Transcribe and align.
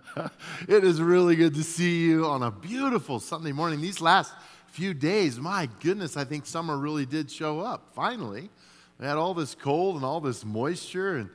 it 0.68 0.84
is 0.84 1.00
really 1.00 1.36
good 1.36 1.54
to 1.54 1.62
see 1.62 2.00
you 2.00 2.26
on 2.26 2.42
a 2.42 2.50
beautiful 2.50 3.20
Sunday 3.20 3.52
morning. 3.52 3.80
These 3.80 4.00
last 4.00 4.32
few 4.68 4.94
days, 4.94 5.38
my 5.38 5.68
goodness, 5.80 6.16
I 6.16 6.24
think 6.24 6.46
summer 6.46 6.76
really 6.76 7.06
did 7.06 7.30
show 7.30 7.60
up. 7.60 7.90
Finally, 7.94 8.48
we 8.98 9.06
had 9.06 9.16
all 9.16 9.34
this 9.34 9.54
cold 9.54 9.96
and 9.96 10.04
all 10.04 10.20
this 10.20 10.44
moisture, 10.44 11.16
and, 11.16 11.30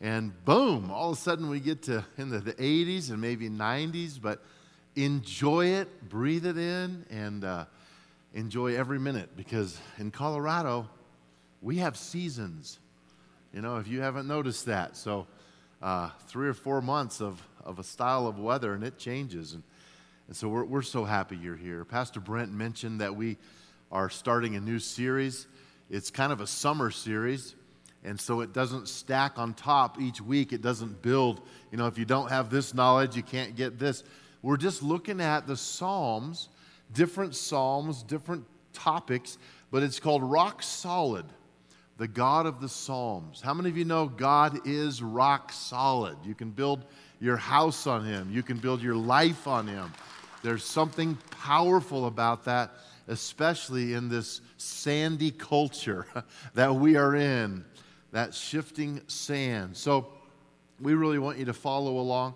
and 0.00 0.44
boom, 0.44 0.90
all 0.90 1.10
of 1.10 1.18
a 1.18 1.20
sudden 1.20 1.48
we 1.48 1.60
get 1.60 1.82
to 1.84 2.04
into 2.18 2.38
the 2.38 2.52
80s 2.54 3.10
and 3.10 3.20
maybe 3.20 3.48
90s, 3.48 4.20
but 4.20 4.42
enjoy 4.94 5.66
it, 5.66 6.08
breathe 6.08 6.46
it 6.46 6.58
in, 6.58 7.04
and 7.10 7.44
uh, 7.44 7.64
enjoy 8.34 8.76
every 8.76 8.98
minute 8.98 9.36
because 9.36 9.78
in 9.98 10.10
Colorado, 10.10 10.88
we 11.62 11.76
have 11.78 11.96
seasons. 11.96 12.78
You 13.52 13.62
know, 13.62 13.76
if 13.78 13.88
you 13.88 14.00
haven't 14.00 14.28
noticed 14.28 14.66
that. 14.66 14.96
So, 14.96 15.26
uh, 15.82 16.10
three 16.26 16.48
or 16.48 16.54
four 16.54 16.80
months 16.80 17.20
of, 17.20 17.40
of 17.64 17.78
a 17.78 17.84
style 17.84 18.26
of 18.26 18.38
weather 18.38 18.74
and 18.74 18.82
it 18.84 18.98
changes. 18.98 19.54
And, 19.54 19.62
and 20.28 20.36
so 20.36 20.48
we're, 20.48 20.64
we're 20.64 20.82
so 20.82 21.04
happy 21.04 21.36
you're 21.36 21.56
here. 21.56 21.84
Pastor 21.84 22.20
Brent 22.20 22.52
mentioned 22.52 23.00
that 23.00 23.14
we 23.14 23.36
are 23.92 24.10
starting 24.10 24.56
a 24.56 24.60
new 24.60 24.78
series. 24.78 25.46
It's 25.90 26.10
kind 26.10 26.32
of 26.32 26.40
a 26.40 26.46
summer 26.46 26.90
series. 26.90 27.54
And 28.04 28.20
so 28.20 28.40
it 28.40 28.52
doesn't 28.52 28.88
stack 28.88 29.38
on 29.38 29.54
top 29.54 30.00
each 30.00 30.20
week. 30.20 30.52
It 30.52 30.62
doesn't 30.62 31.02
build. 31.02 31.40
You 31.72 31.78
know, 31.78 31.86
if 31.86 31.98
you 31.98 32.04
don't 32.04 32.30
have 32.30 32.50
this 32.50 32.72
knowledge, 32.72 33.16
you 33.16 33.22
can't 33.22 33.56
get 33.56 33.78
this. 33.78 34.04
We're 34.42 34.56
just 34.56 34.82
looking 34.82 35.20
at 35.20 35.46
the 35.46 35.56
Psalms, 35.56 36.48
different 36.92 37.34
Psalms, 37.34 38.02
different 38.04 38.44
topics, 38.72 39.38
but 39.72 39.82
it's 39.82 39.98
called 39.98 40.22
Rock 40.22 40.62
Solid 40.62 41.26
the 41.98 42.08
God 42.08 42.46
of 42.46 42.60
the 42.60 42.68
Psalms. 42.68 43.40
How 43.40 43.54
many 43.54 43.68
of 43.68 43.76
you 43.76 43.84
know 43.84 44.06
God 44.06 44.66
is 44.66 45.02
rock 45.02 45.52
solid? 45.52 46.16
You 46.24 46.34
can 46.34 46.50
build 46.50 46.84
your 47.20 47.36
house 47.36 47.86
on 47.86 48.04
Him, 48.04 48.30
you 48.30 48.42
can 48.42 48.58
build 48.58 48.82
your 48.82 48.96
life 48.96 49.46
on 49.46 49.66
Him. 49.66 49.92
There's 50.42 50.64
something 50.64 51.16
powerful 51.30 52.06
about 52.06 52.44
that, 52.44 52.72
especially 53.08 53.94
in 53.94 54.08
this 54.08 54.42
sandy 54.58 55.30
culture 55.30 56.06
that 56.54 56.74
we 56.74 56.96
are 56.96 57.16
in, 57.16 57.64
that 58.12 58.34
shifting 58.34 59.00
sand. 59.06 59.76
So, 59.76 60.08
we 60.80 60.94
really 60.94 61.18
want 61.18 61.38
you 61.38 61.46
to 61.46 61.54
follow 61.54 61.98
along. 61.98 62.34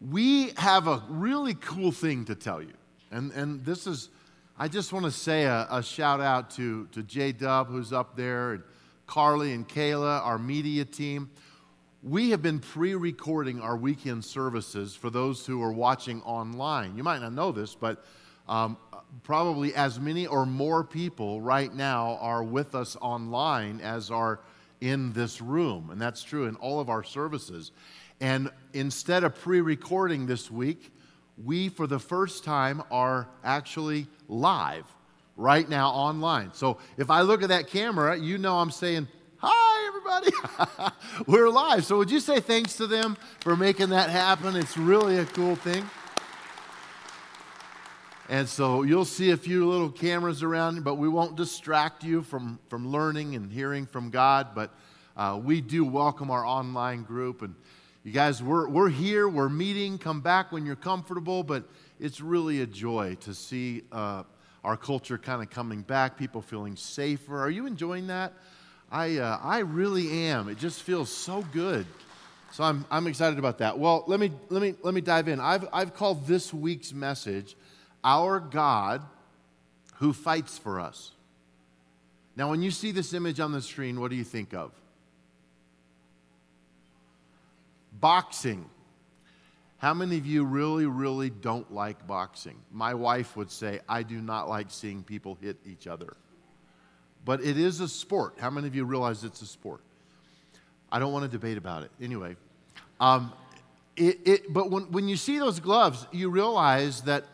We 0.00 0.50
have 0.58 0.86
a 0.86 1.02
really 1.08 1.54
cool 1.54 1.92
thing 1.92 2.26
to 2.26 2.34
tell 2.34 2.60
you. 2.60 2.74
And, 3.10 3.32
and 3.32 3.64
this 3.64 3.86
is 3.86 4.10
I 4.60 4.66
just 4.66 4.92
want 4.92 5.04
to 5.04 5.12
say 5.12 5.44
a, 5.44 5.68
a 5.70 5.84
shout 5.84 6.20
out 6.20 6.50
to, 6.56 6.88
to 6.88 7.04
J 7.04 7.30
Dub, 7.30 7.68
who's 7.68 7.92
up 7.92 8.16
there, 8.16 8.54
and 8.54 8.64
Carly 9.06 9.52
and 9.52 9.68
Kayla, 9.68 10.20
our 10.26 10.36
media 10.36 10.84
team. 10.84 11.30
We 12.02 12.30
have 12.30 12.42
been 12.42 12.58
pre 12.58 12.96
recording 12.96 13.60
our 13.60 13.76
weekend 13.76 14.24
services 14.24 14.96
for 14.96 15.10
those 15.10 15.46
who 15.46 15.62
are 15.62 15.70
watching 15.70 16.22
online. 16.22 16.96
You 16.96 17.04
might 17.04 17.20
not 17.20 17.34
know 17.34 17.52
this, 17.52 17.76
but 17.76 18.04
um, 18.48 18.76
probably 19.22 19.76
as 19.76 20.00
many 20.00 20.26
or 20.26 20.44
more 20.44 20.82
people 20.82 21.40
right 21.40 21.72
now 21.72 22.18
are 22.20 22.42
with 22.42 22.74
us 22.74 22.96
online 23.00 23.80
as 23.80 24.10
are 24.10 24.40
in 24.80 25.12
this 25.12 25.40
room. 25.40 25.90
And 25.90 26.02
that's 26.02 26.24
true 26.24 26.46
in 26.46 26.56
all 26.56 26.80
of 26.80 26.90
our 26.90 27.04
services. 27.04 27.70
And 28.20 28.50
instead 28.72 29.22
of 29.22 29.36
pre 29.36 29.60
recording 29.60 30.26
this 30.26 30.50
week, 30.50 30.90
we, 31.44 31.68
for 31.68 31.86
the 31.86 31.98
first 31.98 32.44
time, 32.44 32.82
are 32.90 33.28
actually 33.44 34.06
live 34.28 34.84
right 35.36 35.68
now 35.68 35.90
online. 35.90 36.52
So 36.52 36.78
if 36.96 37.10
I 37.10 37.22
look 37.22 37.42
at 37.42 37.48
that 37.48 37.68
camera, 37.68 38.18
you 38.18 38.38
know 38.38 38.58
I'm 38.58 38.70
saying, 38.70 39.08
Hi, 39.40 39.86
everybody. 39.86 40.92
We're 41.28 41.48
live. 41.48 41.84
So 41.84 41.96
would 41.98 42.10
you 42.10 42.18
say 42.18 42.40
thanks 42.40 42.74
to 42.78 42.88
them 42.88 43.16
for 43.38 43.54
making 43.54 43.90
that 43.90 44.10
happen? 44.10 44.56
It's 44.56 44.76
really 44.76 45.18
a 45.18 45.24
cool 45.26 45.54
thing. 45.54 45.88
And 48.28 48.48
so 48.48 48.82
you'll 48.82 49.04
see 49.04 49.30
a 49.30 49.36
few 49.36 49.70
little 49.70 49.90
cameras 49.90 50.42
around, 50.42 50.82
but 50.82 50.96
we 50.96 51.08
won't 51.08 51.36
distract 51.36 52.02
you 52.02 52.22
from, 52.22 52.58
from 52.68 52.88
learning 52.88 53.36
and 53.36 53.52
hearing 53.52 53.86
from 53.86 54.10
God. 54.10 54.48
But 54.56 54.74
uh, 55.16 55.40
we 55.40 55.60
do 55.60 55.84
welcome 55.84 56.32
our 56.32 56.44
online 56.44 57.04
group. 57.04 57.42
And 57.42 57.54
you 58.04 58.12
guys, 58.12 58.42
we're, 58.42 58.68
we're 58.68 58.88
here, 58.88 59.28
we're 59.28 59.48
meeting. 59.48 59.98
Come 59.98 60.20
back 60.20 60.52
when 60.52 60.64
you're 60.64 60.76
comfortable, 60.76 61.42
but 61.42 61.64
it's 61.98 62.20
really 62.20 62.60
a 62.60 62.66
joy 62.66 63.16
to 63.20 63.34
see 63.34 63.82
uh, 63.90 64.22
our 64.64 64.76
culture 64.76 65.18
kind 65.18 65.42
of 65.42 65.50
coming 65.50 65.82
back, 65.82 66.16
people 66.16 66.40
feeling 66.40 66.76
safer. 66.76 67.42
Are 67.42 67.50
you 67.50 67.66
enjoying 67.66 68.06
that? 68.06 68.32
I, 68.90 69.18
uh, 69.18 69.38
I 69.42 69.58
really 69.58 70.28
am. 70.28 70.48
It 70.48 70.58
just 70.58 70.82
feels 70.82 71.10
so 71.10 71.44
good. 71.52 71.86
So 72.52 72.64
I'm, 72.64 72.86
I'm 72.90 73.06
excited 73.06 73.38
about 73.38 73.58
that. 73.58 73.78
Well, 73.78 74.04
let 74.06 74.20
me, 74.20 74.30
let 74.48 74.62
me, 74.62 74.74
let 74.82 74.94
me 74.94 75.00
dive 75.00 75.28
in. 75.28 75.40
I've, 75.40 75.68
I've 75.72 75.92
called 75.92 76.26
this 76.26 76.54
week's 76.54 76.92
message, 76.92 77.56
Our 78.02 78.40
God 78.40 79.02
Who 79.96 80.12
Fights 80.12 80.56
for 80.56 80.80
Us. 80.80 81.12
Now, 82.36 82.48
when 82.48 82.62
you 82.62 82.70
see 82.70 82.92
this 82.92 83.12
image 83.12 83.40
on 83.40 83.52
the 83.52 83.60
screen, 83.60 84.00
what 84.00 84.10
do 84.10 84.16
you 84.16 84.24
think 84.24 84.54
of? 84.54 84.70
Boxing. 88.00 88.68
How 89.78 89.94
many 89.94 90.18
of 90.18 90.26
you 90.26 90.44
really, 90.44 90.86
really 90.86 91.30
don't 91.30 91.72
like 91.72 92.06
boxing? 92.06 92.56
My 92.72 92.94
wife 92.94 93.36
would 93.36 93.50
say, 93.50 93.80
I 93.88 94.02
do 94.02 94.20
not 94.20 94.48
like 94.48 94.70
seeing 94.70 95.04
people 95.04 95.38
hit 95.40 95.56
each 95.64 95.86
other. 95.86 96.16
But 97.24 97.42
it 97.42 97.56
is 97.56 97.80
a 97.80 97.88
sport. 97.88 98.34
How 98.40 98.50
many 98.50 98.66
of 98.66 98.74
you 98.74 98.84
realize 98.84 99.22
it's 99.22 99.42
a 99.42 99.46
sport? 99.46 99.80
I 100.90 100.98
don't 100.98 101.12
want 101.12 101.24
to 101.24 101.30
debate 101.30 101.58
about 101.58 101.82
it. 101.82 101.90
Anyway, 102.00 102.36
um, 103.00 103.32
it, 103.96 104.18
it, 104.24 104.52
but 104.52 104.70
when, 104.70 104.90
when 104.90 105.08
you 105.08 105.16
see 105.16 105.38
those 105.38 105.60
gloves, 105.60 106.06
you 106.12 106.30
realize 106.30 107.02
that 107.02 107.24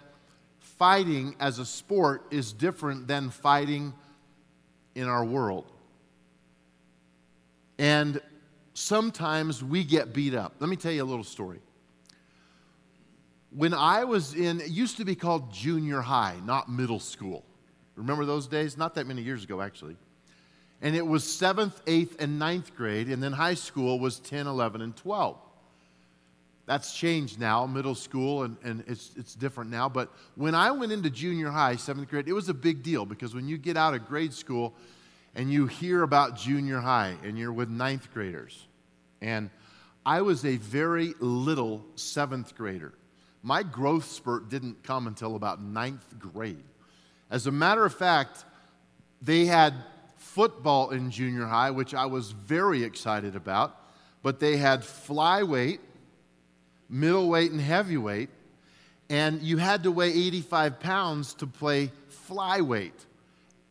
fighting 0.61 1.37
as 1.39 1.59
a 1.59 1.65
sport 1.65 2.27
is 2.31 2.53
different 2.53 3.07
than 3.07 3.31
fighting 3.31 3.95
in 4.95 5.09
our 5.09 5.25
world. 5.25 5.71
And 7.79 8.21
sometimes 8.75 9.65
we 9.65 9.85
get 9.85 10.13
beat 10.13 10.35
up. 10.35 10.55
Let 10.59 10.69
me 10.69 10.77
tell 10.77 10.93
you 10.93 11.03
a 11.03 11.07
little 11.07 11.25
story. 11.25 11.61
When 13.51 13.73
I 13.73 14.05
was 14.05 14.35
in, 14.35 14.61
it 14.61 14.69
used 14.69 14.97
to 14.97 15.05
be 15.05 15.15
called 15.15 15.53
junior 15.53 16.01
high, 16.01 16.37
not 16.45 16.69
middle 16.69 16.99
school. 16.99 17.45
Remember 17.95 18.25
those 18.25 18.49
days? 18.49 18.77
Not 18.77 18.97
that 18.97 19.07
many 19.07 19.23
years 19.23 19.45
ago, 19.45 19.61
actually. 19.61 19.97
And 20.83 20.97
it 20.97 21.07
was 21.07 21.25
seventh, 21.25 21.81
eighth, 21.87 22.21
and 22.21 22.39
ninth 22.39 22.75
grade, 22.77 23.09
and 23.09 23.23
then 23.23 23.33
high 23.33 23.55
school 23.55 24.01
was 24.01 24.19
10, 24.19 24.49
11, 24.49 24.81
and 24.83 24.95
12. 24.97 25.39
That's 26.67 26.97
changed 26.97 27.39
now, 27.39 27.67
middle 27.67 27.95
school, 27.95 28.43
and, 28.43 28.57
and 28.65 28.83
it's, 28.89 29.13
it's 29.17 29.35
different 29.35 29.71
now. 29.71 29.89
But 29.89 30.11
when 30.35 30.55
I 30.55 30.73
went 30.73 30.93
into 30.93 31.11
junior 31.11 31.51
high, 31.51 31.77
seventh 31.77 32.09
grade, 32.09 32.27
it 32.27 32.33
was 32.33 32.49
a 32.49 32.55
big 32.55 32.83
deal 32.83 33.07
because 33.07 33.35
when 33.35 33.47
you 33.47 33.57
get 33.57 33.77
out 33.77 33.95
of 33.95 34.09
grade 34.09 34.33
school, 34.33 34.75
and 35.35 35.53
you 35.53 35.67
hear 35.67 36.03
about 36.03 36.37
junior 36.37 36.81
high 36.81 37.17
and 37.25 37.39
you're 37.39 37.53
with 37.53 37.69
ninth 37.69 38.13
graders. 38.13 38.67
And 39.21 39.51
I 40.07 40.21
was 40.23 40.45
a 40.45 40.57
very 40.57 41.15
little 41.19 41.85
seventh 41.97 42.55
grader. 42.55 42.93
My 43.43 43.63
growth 43.63 44.05
spurt 44.05 44.49
didn't 44.49 44.83
come 44.83 45.07
until 45.07 45.37
about 45.37 45.63
ninth 45.63 46.19
grade. 46.19 46.65
As 47.31 47.47
a 47.47 47.53
matter 47.53 47.85
of 47.85 47.95
fact, 47.95 48.45
they 49.21 49.47
had 49.47 49.75
football 50.17 50.91
in 50.91 51.11
junior 51.11 51.47
high, 51.47 51.71
which 51.71 51.95
I 51.95 52.07
was 52.07 52.31
very 52.33 52.83
excited 52.85 53.35
about, 53.35 53.77
but 54.23 54.41
they 54.41 54.57
had 54.57 54.81
flyweight, 54.81 55.81
middleweight, 56.89 57.51
and 57.51 57.61
heavyweight, 57.61 58.31
and 59.11 59.43
you 59.43 59.59
had 59.59 59.83
to 59.83 59.91
weigh 59.91 60.11
85 60.11 60.81
pounds 60.81 61.35
to 61.35 61.47
play 61.47 61.91
flyweight 62.29 62.93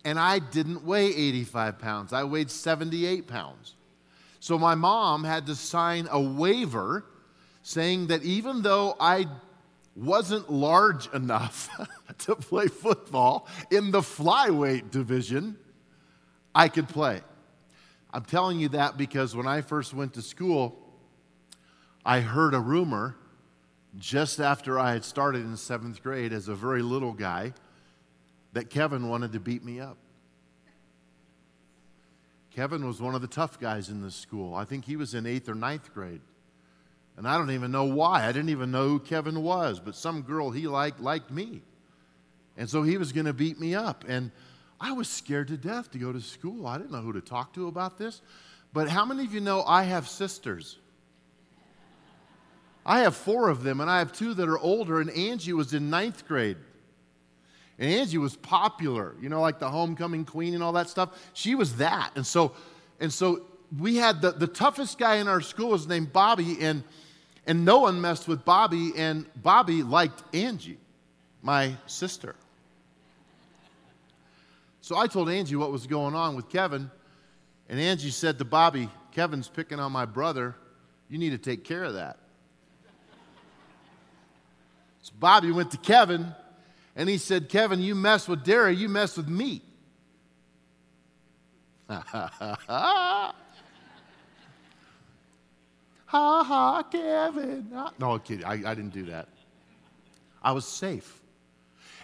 and 0.05 0.19
I 0.19 0.39
didn't 0.39 0.83
weigh 0.83 1.07
85 1.07 1.79
pounds. 1.79 2.13
I 2.13 2.23
weighed 2.23 2.51
78 2.51 3.27
pounds. 3.27 3.75
So 4.39 4.57
my 4.59 4.75
mom 4.75 5.23
had 5.23 5.45
to 5.47 5.55
sign 5.55 6.07
a 6.11 6.19
waiver 6.19 7.05
saying 7.61 8.07
that 8.07 8.23
even 8.23 8.61
though 8.61 8.95
I 8.99 9.27
wasn't 9.95 10.51
large 10.51 11.07
enough 11.13 11.69
to 12.19 12.35
play 12.35 12.67
football 12.67 13.47
in 13.71 13.91
the 13.91 14.01
flyweight 14.01 14.91
division, 14.91 15.57
I 16.53 16.67
could 16.67 16.89
play. 16.89 17.21
I'm 18.11 18.25
telling 18.25 18.59
you 18.59 18.69
that 18.69 18.97
because 18.97 19.35
when 19.35 19.47
I 19.47 19.61
first 19.61 19.93
went 19.93 20.13
to 20.15 20.21
school, 20.21 20.77
I 22.05 22.19
heard 22.19 22.53
a 22.53 22.59
rumor 22.59 23.15
just 23.97 24.39
after 24.39 24.77
I 24.77 24.91
had 24.91 25.05
started 25.05 25.45
in 25.45 25.55
seventh 25.55 26.03
grade 26.03 26.33
as 26.33 26.47
a 26.47 26.55
very 26.55 26.81
little 26.81 27.13
guy 27.13 27.53
that 28.53 28.69
Kevin 28.69 29.09
wanted 29.09 29.33
to 29.33 29.39
beat 29.39 29.63
me 29.63 29.79
up. 29.79 29.97
Kevin 32.51 32.85
was 32.85 33.01
one 33.01 33.15
of 33.15 33.21
the 33.21 33.27
tough 33.27 33.59
guys 33.59 33.89
in 33.89 34.01
this 34.01 34.15
school. 34.15 34.53
I 34.53 34.63
think 34.63 34.85
he 34.85 34.95
was 34.95 35.15
in 35.15 35.25
eighth 35.25 35.49
or 35.49 35.55
ninth 35.55 35.91
grade. 35.93 36.21
And 37.17 37.27
I 37.27 37.37
don't 37.37 37.51
even 37.51 37.71
know 37.71 37.85
why. 37.85 38.25
I 38.25 38.31
didn't 38.31 38.49
even 38.49 38.71
know 38.71 38.87
who 38.87 38.99
Kevin 38.99 39.43
was, 39.43 39.79
but 39.79 39.95
some 39.95 40.21
girl 40.21 40.51
he 40.51 40.67
liked 40.67 40.99
liked 40.99 41.31
me. 41.31 41.61
And 42.57 42.69
so 42.69 42.83
he 42.83 42.97
was 42.97 43.11
going 43.11 43.25
to 43.25 43.33
beat 43.33 43.59
me 43.59 43.73
up. 43.73 44.05
And 44.07 44.31
I 44.79 44.91
was 44.91 45.07
scared 45.07 45.47
to 45.47 45.57
death 45.57 45.91
to 45.91 45.97
go 45.97 46.11
to 46.11 46.21
school. 46.21 46.67
I 46.67 46.77
didn't 46.77 46.91
know 46.91 47.01
who 47.01 47.13
to 47.13 47.21
talk 47.21 47.53
to 47.53 47.67
about 47.67 47.97
this. 47.97 48.21
But 48.71 48.89
how 48.89 49.05
many 49.05 49.23
of 49.25 49.33
you 49.33 49.41
know 49.41 49.63
I 49.63 49.83
have 49.83 50.07
sisters? 50.07 50.77
I 52.85 52.99
have 52.99 53.15
four 53.15 53.49
of 53.49 53.63
them, 53.63 53.79
and 53.79 53.89
I 53.89 53.99
have 53.99 54.11
two 54.11 54.33
that 54.33 54.49
are 54.49 54.59
older, 54.59 54.99
and 54.99 55.09
Angie 55.11 55.53
was 55.53 55.73
in 55.73 55.89
ninth 55.89 56.27
grade. 56.27 56.57
And 57.83 57.91
Angie 57.91 58.17
was 58.17 58.37
popular, 58.37 59.13
you 59.19 59.27
know, 59.27 59.41
like 59.41 59.59
the 59.59 59.69
homecoming 59.69 60.23
queen 60.23 60.53
and 60.53 60.63
all 60.63 60.71
that 60.71 60.89
stuff. 60.89 61.09
She 61.33 61.53
was 61.53 61.75
that. 61.75 62.11
And 62.15 62.25
so, 62.25 62.53
and 63.01 63.11
so 63.11 63.41
we 63.77 63.97
had 63.97 64.21
the, 64.21 64.31
the 64.31 64.47
toughest 64.47 64.97
guy 64.97 65.17
in 65.17 65.27
our 65.27 65.41
school 65.41 65.71
was 65.71 65.85
named 65.85 66.13
Bobby, 66.13 66.59
and, 66.61 66.85
and 67.45 67.65
no 67.65 67.79
one 67.79 67.99
messed 67.99 68.25
with 68.25 68.45
Bobby, 68.45 68.93
and 68.95 69.25
Bobby 69.35 69.83
liked 69.83 70.23
Angie, 70.33 70.77
my 71.41 71.75
sister. 71.85 72.37
So 74.79 74.95
I 74.95 75.07
told 75.07 75.29
Angie 75.29 75.57
what 75.57 75.69
was 75.69 75.85
going 75.85 76.15
on 76.15 76.37
with 76.37 76.47
Kevin, 76.47 76.89
and 77.67 77.77
Angie 77.81 78.11
said 78.11 78.37
to 78.37 78.45
Bobby, 78.45 78.87
Kevin's 79.11 79.49
picking 79.49 79.81
on 79.81 79.91
my 79.91 80.05
brother. 80.05 80.55
You 81.09 81.17
need 81.17 81.31
to 81.31 81.37
take 81.37 81.65
care 81.65 81.83
of 81.83 81.95
that. 81.95 82.17
So 85.01 85.11
Bobby 85.19 85.51
went 85.51 85.69
to 85.71 85.77
Kevin 85.77 86.33
and 86.95 87.09
he 87.09 87.17
said, 87.17 87.49
Kevin, 87.49 87.79
you 87.79 87.95
mess 87.95 88.27
with 88.27 88.43
Dary, 88.43 88.75
you 88.75 88.87
mess 88.89 89.17
with 89.17 89.27
me. 89.27 89.61
ha 91.89 93.33
ha, 96.07 96.43
ha, 96.43 96.83
Kevin. 96.91 97.67
No, 97.99 98.19
kidding. 98.19 98.45
I, 98.45 98.53
I 98.53 98.75
didn't 98.75 98.93
do 98.93 99.05
that. 99.05 99.27
I 100.41 100.51
was 100.51 100.65
safe. 100.65 101.21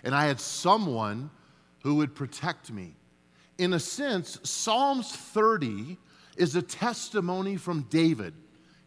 And 0.04 0.16
I 0.16 0.26
had 0.26 0.40
someone 0.40 1.30
who 1.84 1.96
would 1.96 2.16
protect 2.16 2.72
me. 2.72 2.96
In 3.58 3.74
a 3.74 3.80
sense, 3.80 4.40
Psalms 4.44 5.12
30 5.12 5.98
is 6.38 6.56
a 6.56 6.62
testimony 6.62 7.58
from 7.58 7.82
David. 7.90 8.34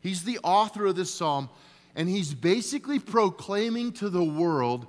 He's 0.00 0.24
the 0.24 0.38
author 0.42 0.86
of 0.86 0.96
this 0.96 1.12
psalm, 1.12 1.50
and 1.94 2.08
he's 2.08 2.34
basically 2.34 2.98
proclaiming 2.98 3.92
to 3.92 4.08
the 4.08 4.24
world 4.24 4.86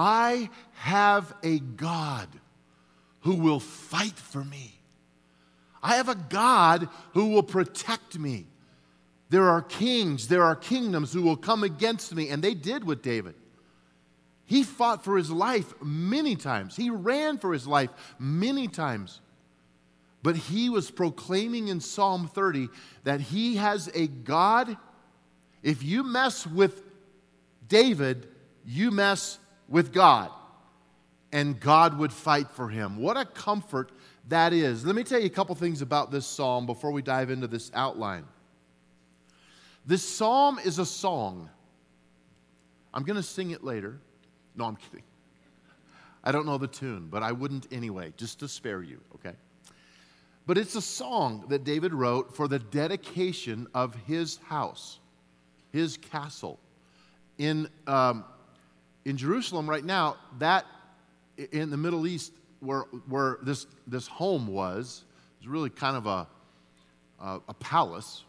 I 0.00 0.48
have 0.74 1.34
a 1.42 1.58
God 1.58 2.28
who 3.22 3.34
will 3.34 3.58
fight 3.58 4.16
for 4.16 4.44
me. 4.44 4.80
I 5.82 5.96
have 5.96 6.08
a 6.08 6.14
God 6.14 6.88
who 7.14 7.30
will 7.30 7.42
protect 7.42 8.16
me. 8.16 8.46
There 9.28 9.48
are 9.48 9.60
kings, 9.60 10.28
there 10.28 10.44
are 10.44 10.54
kingdoms 10.54 11.12
who 11.12 11.22
will 11.22 11.36
come 11.36 11.64
against 11.64 12.14
me, 12.14 12.28
and 12.28 12.44
they 12.44 12.54
did 12.54 12.84
with 12.84 13.02
David. 13.02 13.34
He 14.44 14.62
fought 14.62 15.02
for 15.02 15.16
his 15.16 15.32
life 15.32 15.74
many 15.82 16.36
times, 16.36 16.76
he 16.76 16.90
ran 16.90 17.36
for 17.36 17.52
his 17.52 17.66
life 17.66 17.90
many 18.20 18.68
times. 18.68 19.20
But 20.22 20.36
he 20.36 20.70
was 20.70 20.92
proclaiming 20.92 21.68
in 21.68 21.80
Psalm 21.80 22.28
30 22.28 22.68
that 23.02 23.20
he 23.20 23.56
has 23.56 23.90
a 23.94 24.06
God. 24.06 24.76
If 25.64 25.82
you 25.82 26.04
mess 26.04 26.46
with 26.46 26.84
David, 27.66 28.28
you 28.64 28.92
mess 28.92 29.40
with 29.68 29.92
God. 29.92 30.30
And 31.30 31.60
God 31.60 31.98
would 31.98 32.12
fight 32.12 32.50
for 32.50 32.68
him. 32.68 32.96
What 32.96 33.18
a 33.18 33.24
comfort 33.24 33.92
that 34.28 34.52
is. 34.52 34.84
Let 34.84 34.94
me 34.94 35.04
tell 35.04 35.20
you 35.20 35.26
a 35.26 35.30
couple 35.30 35.54
things 35.54 35.82
about 35.82 36.10
this 36.10 36.26
psalm 36.26 36.64
before 36.64 36.90
we 36.90 37.02
dive 37.02 37.30
into 37.30 37.46
this 37.46 37.70
outline. 37.74 38.24
This 39.84 40.02
psalm 40.02 40.58
is 40.58 40.78
a 40.78 40.86
song. 40.86 41.50
I'm 42.92 43.04
going 43.04 43.16
to 43.16 43.22
sing 43.22 43.50
it 43.50 43.62
later. 43.62 43.98
No, 44.56 44.64
I'm 44.64 44.76
kidding. 44.76 45.02
I 46.24 46.32
don't 46.32 46.46
know 46.46 46.58
the 46.58 46.66
tune, 46.66 47.08
but 47.10 47.22
I 47.22 47.32
wouldn't 47.32 47.66
anyway, 47.72 48.12
just 48.16 48.40
to 48.40 48.48
spare 48.48 48.82
you, 48.82 49.00
okay? 49.14 49.36
But 50.46 50.58
it's 50.58 50.74
a 50.74 50.82
song 50.82 51.44
that 51.48 51.64
David 51.64 51.94
wrote 51.94 52.34
for 52.34 52.48
the 52.48 52.58
dedication 52.58 53.66
of 53.74 53.94
his 54.06 54.38
house, 54.38 54.98
his 55.72 55.96
castle. 55.96 56.58
In, 57.36 57.68
um, 57.86 58.24
in 59.08 59.16
Jerusalem 59.16 59.68
right 59.68 59.84
now, 59.84 60.16
that 60.38 60.66
in 61.50 61.70
the 61.70 61.78
Middle 61.78 62.06
East, 62.06 62.30
where, 62.60 62.82
where 63.08 63.38
this, 63.42 63.66
this 63.86 64.06
home 64.06 64.46
was, 64.46 65.02
is 65.40 65.48
really 65.48 65.70
kind 65.70 65.96
of 65.96 66.06
a, 66.06 66.26
a, 67.18 67.40
a 67.48 67.54
palace. 67.54 68.24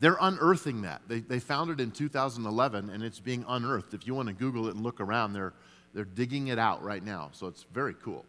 They're 0.00 0.16
unearthing 0.18 0.82
that. 0.82 1.02
They, 1.06 1.20
they 1.20 1.38
found 1.38 1.70
it 1.70 1.80
in 1.80 1.90
2011 1.90 2.88
and 2.88 3.02
it's 3.02 3.20
being 3.20 3.44
unearthed. 3.46 3.92
If 3.92 4.06
you 4.06 4.14
want 4.14 4.28
to 4.28 4.34
Google 4.34 4.68
it 4.68 4.74
and 4.74 4.82
look 4.82 5.00
around, 5.00 5.34
they're, 5.34 5.52
they're 5.92 6.06
digging 6.06 6.48
it 6.48 6.58
out 6.58 6.82
right 6.82 7.04
now. 7.04 7.28
So 7.32 7.46
it's 7.46 7.66
very 7.74 7.94
cool. 8.02 8.24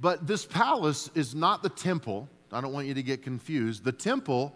But 0.00 0.26
this 0.26 0.44
palace 0.44 1.10
is 1.14 1.32
not 1.32 1.62
the 1.62 1.68
temple. 1.68 2.28
I 2.50 2.60
don't 2.60 2.72
want 2.72 2.88
you 2.88 2.94
to 2.94 3.04
get 3.04 3.22
confused. 3.22 3.84
The 3.84 3.92
temple, 3.92 4.52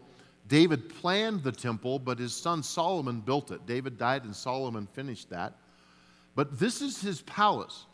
David 0.48 0.88
planned 0.88 1.43
the 1.43 1.52
temple, 1.52 1.98
but 1.98 2.19
his 2.19 2.34
son 2.34 2.62
Solomon 2.62 3.20
built 3.20 3.50
it. 3.50 3.66
David 3.66 3.98
died 3.98 4.25
and 4.25 4.34
Solomon 4.34 4.87
finished 4.87 5.31
that. 5.31 5.54
But 6.34 6.58
this 6.58 6.82
is 6.82 7.00
his 7.00 7.22
palace. 7.22 7.87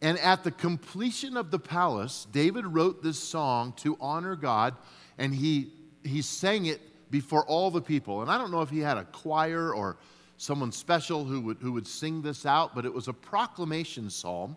And 0.00 0.18
at 0.18 0.44
the 0.44 0.52
completion 0.52 1.36
of 1.36 1.50
the 1.50 1.58
palace, 1.58 2.26
David 2.30 2.66
wrote 2.66 3.02
this 3.02 3.18
song 3.18 3.72
to 3.78 3.96
honor 4.00 4.36
God, 4.36 4.76
and 5.16 5.34
he, 5.34 5.72
he 6.04 6.22
sang 6.22 6.66
it 6.66 6.80
before 7.10 7.44
all 7.46 7.70
the 7.70 7.80
people. 7.80 8.22
And 8.22 8.30
I 8.30 8.38
don't 8.38 8.52
know 8.52 8.62
if 8.62 8.70
he 8.70 8.78
had 8.78 8.96
a 8.96 9.04
choir 9.04 9.74
or 9.74 9.96
someone 10.36 10.70
special 10.70 11.24
who 11.24 11.40
would, 11.40 11.56
who 11.60 11.72
would 11.72 11.86
sing 11.86 12.22
this 12.22 12.46
out, 12.46 12.74
but 12.76 12.84
it 12.84 12.94
was 12.94 13.08
a 13.08 13.12
proclamation 13.12 14.08
psalm 14.08 14.56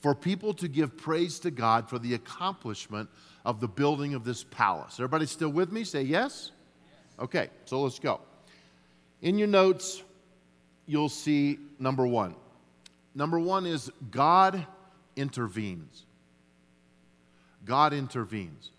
for 0.00 0.14
people 0.14 0.52
to 0.52 0.68
give 0.68 0.96
praise 0.96 1.38
to 1.40 1.50
God 1.50 1.88
for 1.88 1.98
the 1.98 2.14
accomplishment 2.14 3.08
of 3.46 3.60
the 3.60 3.68
building 3.68 4.12
of 4.12 4.24
this 4.24 4.44
palace. 4.44 4.94
Everybody 4.96 5.24
still 5.24 5.48
with 5.48 5.72
me? 5.72 5.84
Say 5.84 6.02
yes? 6.02 6.50
Okay, 7.18 7.48
so 7.64 7.82
let's 7.82 7.98
go. 7.98 8.20
In 9.22 9.38
your 9.38 9.48
notes, 9.48 10.02
you'll 10.86 11.08
see 11.08 11.58
number 11.78 12.06
one. 12.06 12.34
Number 13.14 13.40
one 13.40 13.64
is 13.64 13.90
God 14.10 14.66
intervenes. 15.16 16.04
God 17.64 17.92
intervenes. 17.92 18.70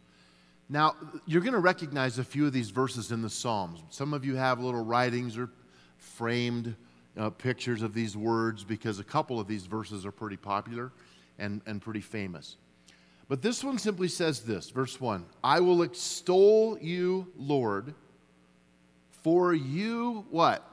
Now, 0.70 0.96
you're 1.26 1.42
going 1.42 1.54
to 1.54 1.60
recognize 1.60 2.20
a 2.20 2.24
few 2.24 2.46
of 2.46 2.54
these 2.54 2.70
verses 2.70 3.12
in 3.12 3.22
the 3.22 3.30
Psalms. 3.30 3.82
Some 3.90 4.14
of 4.14 4.26
you 4.26 4.36
have 4.36 4.60
little 4.60 4.84
writings 4.84 5.38
or 5.38 5.50
framed 5.98 6.76
uh, 7.18 7.30
pictures 7.32 7.82
of 7.82 7.94
these 7.94 8.16
words 8.16 8.64
because 8.64 9.00
a 9.00 9.04
couple 9.04 9.40
of 9.40 9.48
these 9.48 9.66
verses 9.66 10.06
are 10.06 10.12
pretty 10.12 10.38
popular 10.38 10.92
and, 11.40 11.62
and 11.66 11.82
pretty 11.82 12.02
famous. 12.02 12.58
But 13.30 13.42
this 13.42 13.64
one 13.64 13.78
simply 13.78 14.08
says 14.08 14.42
this 14.42 14.70
verse 14.70 15.00
1 15.02 15.26
I 15.44 15.60
will 15.60 15.82
extol 15.82 16.78
you, 16.80 17.28
Lord, 17.38 17.94
for 19.28 19.54
you 19.54 20.26
what? 20.30 20.64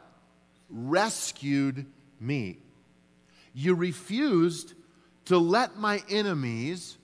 Rescued 0.71 1.87
me. 2.21 2.59
You 3.52 3.75
refused 3.75 4.75
to 5.25 5.38
let 5.38 5.76
my 5.76 6.00
enemies 6.09 6.97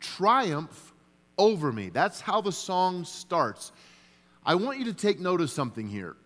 triumph 0.00 0.92
over 1.38 1.70
me. 1.70 1.90
That's 1.90 2.20
how 2.20 2.40
the 2.40 2.50
song 2.50 3.04
starts. 3.04 3.70
I 4.44 4.56
want 4.56 4.80
you 4.80 4.86
to 4.86 4.92
take 4.92 5.20
note 5.20 5.40
of 5.40 5.52
something 5.52 5.86
here. 5.86 6.16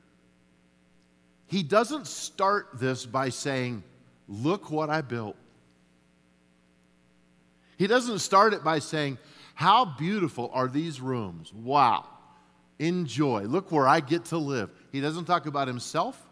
He 1.47 1.63
doesn't 1.63 2.07
start 2.07 2.69
this 2.81 3.05
by 3.05 3.29
saying, 3.29 3.83
Look 4.29 4.71
what 4.71 4.89
I 4.89 5.03
built. 5.03 5.37
He 7.77 7.87
doesn't 7.87 8.21
start 8.21 8.55
it 8.55 8.65
by 8.65 8.79
saying, 8.79 9.19
How 9.55 9.85
beautiful 9.85 10.51
are 10.55 10.69
these 10.69 11.03
rooms? 11.03 11.53
Wow. 11.53 12.07
Enjoy. 12.85 13.45
Look 13.45 13.73
where 13.73 13.89
I 13.89 14.01
get 14.01 14.27
to 14.27 14.37
live. 14.37 14.69
He 14.93 15.01
doesn't 15.01 15.25
talk 15.25 15.47
about 15.47 15.69
himself. 15.69 16.23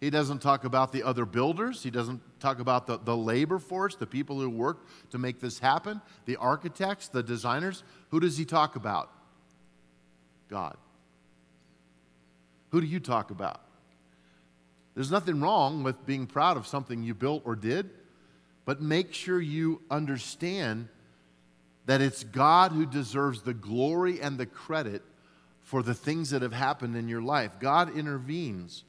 He 0.00 0.08
doesn't 0.08 0.40
talk 0.40 0.64
about 0.64 0.92
the 0.92 1.02
other 1.02 1.26
builders. 1.26 1.82
He 1.82 1.90
doesn't 1.90 2.22
talk 2.40 2.58
about 2.58 2.86
the, 2.86 2.96
the 2.96 3.14
labor 3.14 3.58
force, 3.58 3.94
the 3.94 4.06
people 4.06 4.40
who 4.40 4.48
worked 4.48 4.88
to 5.10 5.18
make 5.18 5.40
this 5.40 5.58
happen, 5.58 6.00
the 6.24 6.36
architects, 6.36 7.08
the 7.08 7.22
designers. 7.22 7.84
Who 8.10 8.18
does 8.18 8.38
he 8.38 8.46
talk 8.46 8.76
about? 8.76 9.10
God. 10.48 10.78
Who 12.70 12.80
do 12.80 12.86
you 12.86 12.98
talk 12.98 13.30
about? 13.30 13.60
There's 14.94 15.10
nothing 15.10 15.38
wrong 15.38 15.82
with 15.82 16.06
being 16.06 16.26
proud 16.26 16.56
of 16.56 16.66
something 16.66 17.02
you 17.02 17.12
built 17.12 17.42
or 17.44 17.54
did, 17.54 17.90
but 18.64 18.80
make 18.80 19.12
sure 19.12 19.38
you 19.38 19.82
understand 19.90 20.88
that 21.84 22.00
it's 22.00 22.24
God 22.24 22.72
who 22.72 22.86
deserves 22.86 23.42
the 23.42 23.52
glory 23.52 24.22
and 24.22 24.38
the 24.38 24.46
credit 24.46 25.02
for 25.68 25.82
the 25.82 25.92
things 25.92 26.30
that 26.30 26.40
have 26.40 26.54
happened 26.54 26.96
in 26.96 27.08
your 27.08 27.20
life. 27.20 27.60
God 27.60 27.94
intervenes 27.94 28.84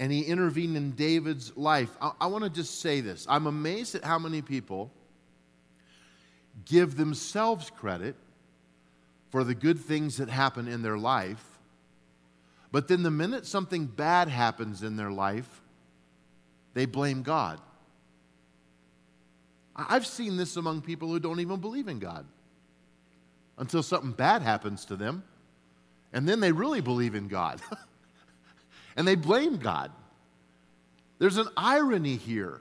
and 0.00 0.10
he 0.10 0.22
intervened 0.22 0.76
in 0.76 0.90
David's 0.92 1.56
life. 1.56 1.96
I, 2.00 2.10
I 2.22 2.26
want 2.26 2.42
to 2.42 2.50
just 2.50 2.80
say 2.80 3.00
this 3.00 3.24
I'm 3.28 3.46
amazed 3.46 3.94
at 3.94 4.02
how 4.02 4.18
many 4.18 4.42
people 4.42 4.90
give 6.64 6.96
themselves 6.96 7.70
credit 7.70 8.16
for 9.30 9.44
the 9.44 9.54
good 9.54 9.78
things 9.78 10.16
that 10.16 10.28
happen 10.28 10.66
in 10.66 10.82
their 10.82 10.98
life, 10.98 11.60
but 12.72 12.88
then 12.88 13.04
the 13.04 13.10
minute 13.12 13.46
something 13.46 13.86
bad 13.86 14.26
happens 14.26 14.82
in 14.82 14.96
their 14.96 15.12
life, 15.12 15.62
they 16.74 16.84
blame 16.84 17.22
God. 17.22 17.60
I've 19.76 20.04
seen 20.04 20.36
this 20.36 20.56
among 20.56 20.82
people 20.82 21.06
who 21.06 21.20
don't 21.20 21.38
even 21.38 21.60
believe 21.60 21.86
in 21.86 22.00
God 22.00 22.26
until 23.56 23.84
something 23.84 24.10
bad 24.10 24.42
happens 24.42 24.84
to 24.86 24.96
them, 24.96 25.22
and 26.12 26.28
then 26.28 26.40
they 26.40 26.52
really 26.52 26.80
believe 26.80 27.14
in 27.14 27.28
God. 27.28 27.60
and 28.96 29.06
they 29.06 29.14
blame 29.14 29.56
God. 29.56 29.90
There's 31.18 31.36
an 31.36 31.48
irony 31.56 32.16
here 32.16 32.60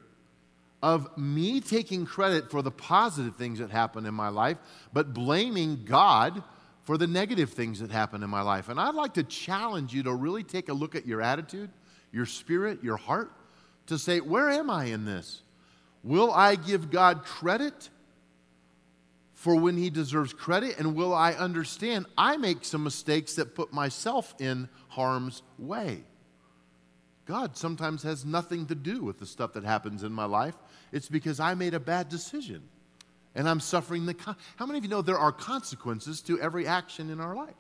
of 0.82 1.18
me 1.18 1.60
taking 1.60 2.06
credit 2.06 2.50
for 2.52 2.62
the 2.62 2.72
positive 2.72 3.36
things 3.36 3.60
that 3.60 3.70
happen 3.70 4.06
in 4.06 4.14
my 4.14 4.30
life, 4.30 4.58
but 4.94 5.14
blaming 5.14 5.84
God 5.86 6.42
for 6.84 6.98
the 6.98 7.08
negative 7.08 7.52
things 7.52 7.80
that 7.80 7.92
happen 7.92 8.24
in 8.24 8.30
my 8.30 8.42
life. 8.42 8.70
And 8.70 8.80
I'd 8.80 8.96
like 8.96 9.14
to 9.16 9.24
challenge 9.24 9.94
you 9.94 10.04
to 10.04 10.14
really 10.14 10.44
take 10.44 10.70
a 10.70 10.74
look 10.74 10.96
at 10.96 11.06
your 11.06 11.22
attitude, 11.22 11.70
your 12.12 12.26
spirit, 12.26 12.84
your 12.84 12.98
heart, 12.98 13.32
to 13.88 13.98
say, 13.98 14.20
where 14.20 14.50
am 14.50 14.70
I 14.70 14.86
in 14.86 15.06
this? 15.06 15.42
Will 16.04 16.32
I 16.32 16.56
give 16.56 16.90
God 16.90 17.24
credit 17.24 17.90
for 19.40 19.56
when 19.56 19.78
He 19.78 19.90
deserves 19.90 20.34
credit? 20.34 20.78
And 20.80 20.96
will 20.96 21.14
I 21.14 21.32
understand 21.32 22.08
I 22.18 22.36
make 22.36 22.66
some 22.66 22.84
mistakes 22.84 23.36
that 23.36 23.56
put 23.56 23.72
myself 23.72 24.36
in 24.38 24.68
harm's 24.90 25.44
way? 25.58 26.04
God 27.26 27.56
sometimes 27.56 28.04
has 28.04 28.26
nothing 28.26 28.66
to 28.66 28.76
do 28.76 29.02
with 29.02 29.18
the 29.18 29.26
stuff 29.26 29.54
that 29.54 29.64
happens 29.64 30.04
in 30.04 30.12
my 30.12 30.26
life. 30.26 30.56
It's 30.92 31.08
because 31.08 31.40
I 31.40 31.54
made 31.54 31.74
a 31.74 31.80
bad 31.80 32.10
decision 32.10 32.64
and 33.34 33.48
I'm 33.48 33.62
suffering 33.62 34.06
the. 34.06 34.14
Con- 34.14 34.36
How 34.58 34.66
many 34.66 34.78
of 34.78 34.84
you 34.84 34.90
know 34.90 35.02
there 35.02 35.18
are 35.18 35.32
consequences 35.32 36.20
to 36.24 36.38
every 36.42 36.68
action 36.68 37.10
in 37.10 37.22
our 37.22 37.34
life? 37.34 37.56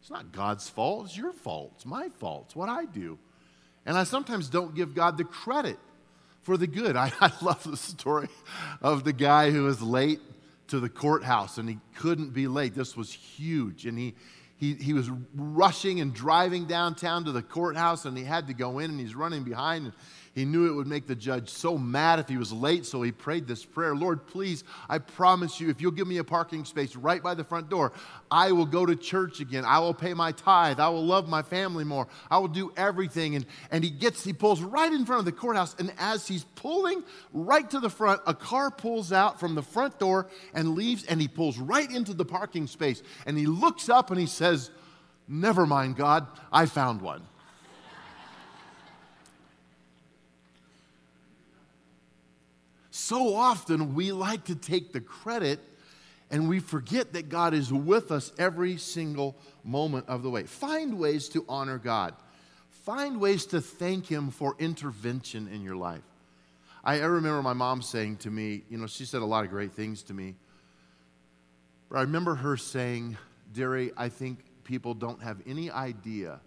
It's 0.00 0.10
not 0.10 0.32
God's 0.32 0.70
fault, 0.70 1.06
it's 1.06 1.18
your 1.18 1.34
fault, 1.34 1.72
it's 1.74 1.84
my 1.84 2.08
fault, 2.18 2.44
it's 2.46 2.56
what 2.56 2.70
I 2.70 2.86
do. 2.86 3.18
And 3.84 3.98
I 3.98 4.04
sometimes 4.04 4.48
don't 4.48 4.74
give 4.74 4.94
God 4.94 5.18
the 5.18 5.24
credit 5.24 5.78
for 6.40 6.56
the 6.56 6.66
good. 6.66 6.96
I, 6.96 7.12
I 7.20 7.30
love 7.42 7.62
the 7.62 7.76
story 7.76 8.28
of 8.80 9.04
the 9.04 9.12
guy 9.12 9.50
who 9.50 9.64
was 9.64 9.82
late 9.82 10.20
to 10.74 10.80
the 10.80 10.88
courthouse 10.88 11.58
and 11.58 11.68
he 11.68 11.78
couldn't 11.94 12.34
be 12.34 12.48
late. 12.48 12.74
This 12.74 12.96
was 12.96 13.12
huge. 13.12 13.86
And 13.86 13.96
he, 13.96 14.14
he, 14.56 14.74
he 14.74 14.92
was 14.92 15.08
rushing 15.34 16.00
and 16.00 16.12
driving 16.12 16.66
downtown 16.66 17.24
to 17.24 17.32
the 17.32 17.42
courthouse 17.42 18.04
and 18.04 18.18
he 18.18 18.24
had 18.24 18.48
to 18.48 18.54
go 18.54 18.80
in 18.80 18.90
and 18.90 18.98
he's 18.98 19.14
running 19.14 19.44
behind. 19.44 19.86
And 19.86 19.94
he 20.34 20.44
knew 20.44 20.66
it 20.66 20.74
would 20.74 20.88
make 20.88 21.06
the 21.06 21.14
judge 21.14 21.48
so 21.48 21.78
mad 21.78 22.18
if 22.18 22.28
he 22.28 22.36
was 22.36 22.52
late, 22.52 22.84
so 22.84 23.02
he 23.02 23.12
prayed 23.12 23.46
this 23.46 23.64
prayer 23.64 23.94
Lord, 23.94 24.26
please, 24.26 24.64
I 24.88 24.98
promise 24.98 25.60
you, 25.60 25.70
if 25.70 25.80
you'll 25.80 25.92
give 25.92 26.08
me 26.08 26.18
a 26.18 26.24
parking 26.24 26.64
space 26.64 26.96
right 26.96 27.22
by 27.22 27.34
the 27.34 27.44
front 27.44 27.70
door, 27.70 27.92
I 28.30 28.50
will 28.50 28.66
go 28.66 28.84
to 28.84 28.96
church 28.96 29.38
again. 29.38 29.64
I 29.64 29.78
will 29.78 29.94
pay 29.94 30.12
my 30.12 30.32
tithe. 30.32 30.80
I 30.80 30.88
will 30.88 31.06
love 31.06 31.28
my 31.28 31.42
family 31.42 31.84
more. 31.84 32.08
I 32.30 32.38
will 32.38 32.48
do 32.48 32.72
everything. 32.76 33.36
And, 33.36 33.46
and 33.70 33.84
he 33.84 33.90
gets, 33.90 34.24
he 34.24 34.32
pulls 34.32 34.60
right 34.60 34.92
in 34.92 35.06
front 35.06 35.20
of 35.20 35.24
the 35.24 35.32
courthouse. 35.32 35.76
And 35.78 35.92
as 35.98 36.26
he's 36.26 36.44
pulling 36.56 37.04
right 37.32 37.70
to 37.70 37.78
the 37.78 37.90
front, 37.90 38.20
a 38.26 38.34
car 38.34 38.72
pulls 38.72 39.12
out 39.12 39.38
from 39.38 39.54
the 39.54 39.62
front 39.62 40.00
door 40.00 40.26
and 40.52 40.74
leaves, 40.74 41.04
and 41.04 41.20
he 41.20 41.28
pulls 41.28 41.58
right 41.58 41.88
into 41.88 42.12
the 42.12 42.24
parking 42.24 42.66
space. 42.66 43.02
And 43.24 43.38
he 43.38 43.46
looks 43.46 43.88
up 43.88 44.10
and 44.10 44.18
he 44.18 44.26
says, 44.26 44.70
Never 45.28 45.64
mind, 45.64 45.96
God, 45.96 46.26
I 46.52 46.66
found 46.66 47.00
one. 47.00 47.22
So 53.04 53.34
often 53.34 53.94
we 53.94 54.12
like 54.12 54.44
to 54.44 54.54
take 54.54 54.94
the 54.94 55.00
credit 55.02 55.60
and 56.30 56.48
we 56.48 56.58
forget 56.58 57.12
that 57.12 57.28
God 57.28 57.52
is 57.52 57.70
with 57.70 58.10
us 58.10 58.32
every 58.38 58.78
single 58.78 59.36
moment 59.62 60.08
of 60.08 60.22
the 60.22 60.30
way. 60.30 60.44
Find 60.44 60.98
ways 60.98 61.28
to 61.28 61.44
honor 61.46 61.76
God. 61.76 62.14
Find 62.70 63.20
ways 63.20 63.44
to 63.48 63.60
thank 63.60 64.06
Him 64.06 64.30
for 64.30 64.56
intervention 64.58 65.48
in 65.48 65.60
your 65.60 65.76
life. 65.76 66.00
I, 66.82 66.96
remember 67.00 67.42
my 67.42 67.52
mom 67.52 67.82
saying 67.82 68.16
to 68.18 68.30
me, 68.30 68.62
you 68.70 68.78
know, 68.78 68.86
she 68.86 69.04
said 69.04 69.20
a 69.20 69.26
lot 69.26 69.44
of 69.44 69.50
great 69.50 69.72
things 69.72 70.02
to 70.04 70.14
me. 70.14 70.36
But 71.90 71.98
I 71.98 72.00
remember 72.00 72.34
her 72.36 72.56
saying, 72.56 73.18
Dary, 73.52 73.92
I 73.98 74.08
think 74.08 74.38
people 74.64 74.94
don't 74.94 75.22
have 75.22 75.42
any 75.46 75.70
idea 75.70 76.40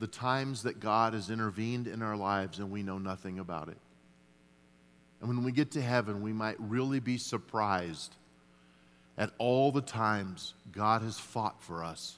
the 0.00 0.08
times 0.08 0.64
that 0.64 0.80
God 0.80 1.14
has 1.14 1.30
intervened 1.30 1.86
in 1.86 2.02
our 2.02 2.16
lives 2.16 2.58
and 2.58 2.72
we 2.72 2.82
know 2.82 2.98
nothing 2.98 3.38
about 3.38 3.68
it. 3.68 3.78
And 5.20 5.28
when 5.28 5.44
we 5.44 5.52
get 5.52 5.72
to 5.72 5.82
heaven, 5.82 6.22
we 6.22 6.32
might 6.32 6.56
really 6.58 7.00
be 7.00 7.18
surprised 7.18 8.16
at 9.18 9.30
all 9.38 9.70
the 9.70 9.82
times 9.82 10.54
God 10.72 11.02
has 11.02 11.18
fought 11.18 11.62
for 11.62 11.84
us. 11.84 12.16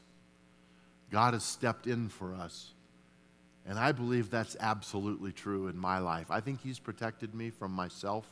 God 1.10 1.34
has 1.34 1.42
stepped 1.42 1.86
in 1.86 2.08
for 2.08 2.34
us. 2.34 2.72
And 3.66 3.78
I 3.78 3.92
believe 3.92 4.30
that's 4.30 4.56
absolutely 4.60 5.32
true 5.32 5.68
in 5.68 5.76
my 5.76 5.98
life. 5.98 6.30
I 6.30 6.40
think 6.40 6.60
He's 6.60 6.78
protected 6.78 7.34
me 7.34 7.50
from 7.50 7.72
myself 7.72 8.26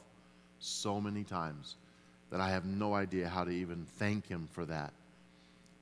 so 0.58 1.00
many 1.00 1.24
times 1.24 1.76
that 2.30 2.40
I 2.40 2.50
have 2.50 2.64
no 2.64 2.94
idea 2.94 3.28
how 3.28 3.44
to 3.44 3.50
even 3.50 3.86
thank 3.98 4.26
Him 4.26 4.48
for 4.52 4.64
that. 4.66 4.92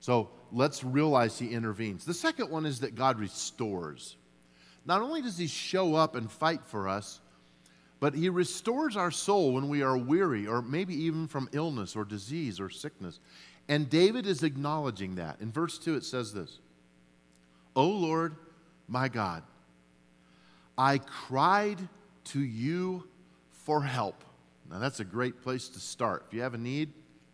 So 0.00 0.30
let's 0.52 0.82
realize 0.82 1.38
He 1.38 1.48
intervenes. 1.48 2.04
The 2.04 2.14
second 2.14 2.50
one 2.50 2.66
is 2.66 2.80
that 2.80 2.94
God 2.94 3.18
restores. 3.18 4.16
Not 4.84 5.02
only 5.02 5.22
does 5.22 5.38
He 5.38 5.46
show 5.46 5.94
up 5.94 6.14
and 6.14 6.30
fight 6.30 6.64
for 6.64 6.88
us, 6.88 7.20
but 8.00 8.14
he 8.14 8.28
restores 8.28 8.96
our 8.96 9.10
soul 9.10 9.54
when 9.54 9.68
we 9.68 9.82
are 9.82 9.96
weary, 9.96 10.46
or 10.46 10.62
maybe 10.62 10.94
even 10.94 11.26
from 11.26 11.48
illness 11.52 11.96
or 11.96 12.04
disease 12.04 12.60
or 12.60 12.70
sickness. 12.70 13.18
And 13.68 13.90
David 13.90 14.26
is 14.26 14.42
acknowledging 14.42 15.16
that. 15.16 15.40
In 15.40 15.50
verse 15.50 15.78
2, 15.78 15.96
it 15.96 16.04
says 16.04 16.32
this 16.32 16.60
O 17.74 17.86
Lord, 17.86 18.36
my 18.86 19.08
God, 19.08 19.42
I 20.76 20.98
cried 20.98 21.78
to 22.24 22.40
you 22.40 23.04
for 23.50 23.82
help. 23.82 24.24
Now, 24.70 24.78
that's 24.78 25.00
a 25.00 25.04
great 25.04 25.42
place 25.42 25.68
to 25.70 25.80
start. 25.80 26.24
If 26.28 26.34
you 26.34 26.42
have 26.42 26.54
a 26.54 26.58
need, 26.58 26.92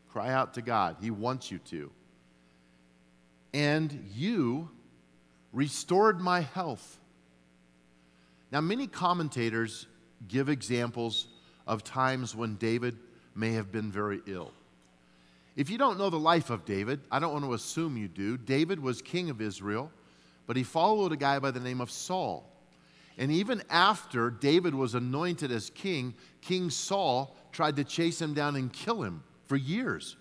cry 0.09 0.33
out 0.33 0.55
to 0.55 0.63
God. 0.63 0.97
He 1.01 1.11
wants 1.11 1.51
you 1.51 1.59
to. 1.71 1.91
And 3.53 4.11
you 4.15 4.71
restored 5.53 6.21
my 6.21 6.41
health. 6.41 6.99
Now, 8.53 8.61
many 8.61 8.87
commentators 8.87 9.87
give 10.29 10.49
examples 10.49 11.27
of 11.67 11.85
times 11.85 12.35
when 12.35 12.57
David 12.57 12.97
may 13.35 13.53
have 13.53 13.73
been 13.73 13.91
very 13.91 14.21
ill. 14.27 14.53
If 15.57 15.71
you 15.71 15.79
don't 15.79 15.99
know 15.99 16.11
the 16.11 16.19
life 16.19 16.51
of 16.51 16.65
David, 16.65 17.01
I 17.11 17.19
don't 17.19 17.33
want 17.33 17.45
to 17.45 17.55
assume 17.55 17.97
you 17.97 18.09
do. 18.09 18.37
David 18.37 18.81
was 18.81 19.01
king 19.01 19.31
of 19.31 19.41
Israel, 19.41 19.91
but 20.47 20.57
he 20.57 20.63
followed 20.63 21.13
a 21.13 21.17
guy 21.17 21.39
by 21.39 21.51
the 21.51 21.61
name 21.61 21.81
of 21.81 21.91
Saul. 21.91 22.51
And 23.17 23.31
even 23.31 23.63
after 23.71 24.31
David 24.31 24.75
was 24.75 24.95
anointed 24.95 25.53
as 25.53 25.71
king, 25.71 26.15
King 26.41 26.71
Saul 26.71 27.37
tried 27.53 27.77
to 27.77 27.85
chase 27.85 28.21
him 28.21 28.35
down 28.35 28.57
and 28.57 28.73
kill 28.73 29.03
him 29.03 29.23
for 29.45 29.57
years. 29.57 30.17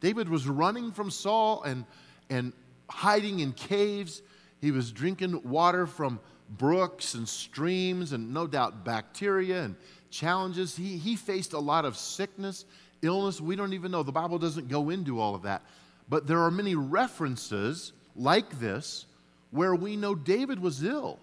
David 0.00 0.28
was 0.28 0.48
running 0.48 0.90
from 0.90 1.10
Saul 1.10 1.62
and, 1.62 1.84
and 2.28 2.52
hiding 2.90 3.38
in 3.38 3.52
caves. 3.52 4.22
He 4.60 4.72
was 4.72 4.90
drinking 4.90 5.48
water 5.48 5.86
from 5.86 6.18
brooks 6.48 7.14
and 7.14 7.28
streams 7.28 8.12
and 8.12 8.32
no 8.32 8.46
doubt 8.46 8.84
bacteria 8.84 9.62
and 9.62 9.76
challenges. 10.10 10.76
He, 10.76 10.96
he 10.96 11.16
faced 11.16 11.52
a 11.52 11.58
lot 11.58 11.84
of 11.84 11.96
sickness, 11.96 12.64
illness. 13.02 13.40
We 13.40 13.56
don't 13.56 13.72
even 13.72 13.90
know. 13.90 14.02
The 14.02 14.12
Bible 14.12 14.38
doesn't 14.38 14.68
go 14.68 14.90
into 14.90 15.20
all 15.20 15.34
of 15.34 15.42
that. 15.42 15.62
But 16.08 16.26
there 16.26 16.40
are 16.40 16.50
many 16.50 16.74
references 16.74 17.92
like 18.14 18.60
this 18.60 19.06
where 19.50 19.74
we 19.74 19.96
know 19.96 20.14
David 20.14 20.60
was 20.60 20.82
ill. 20.82 21.18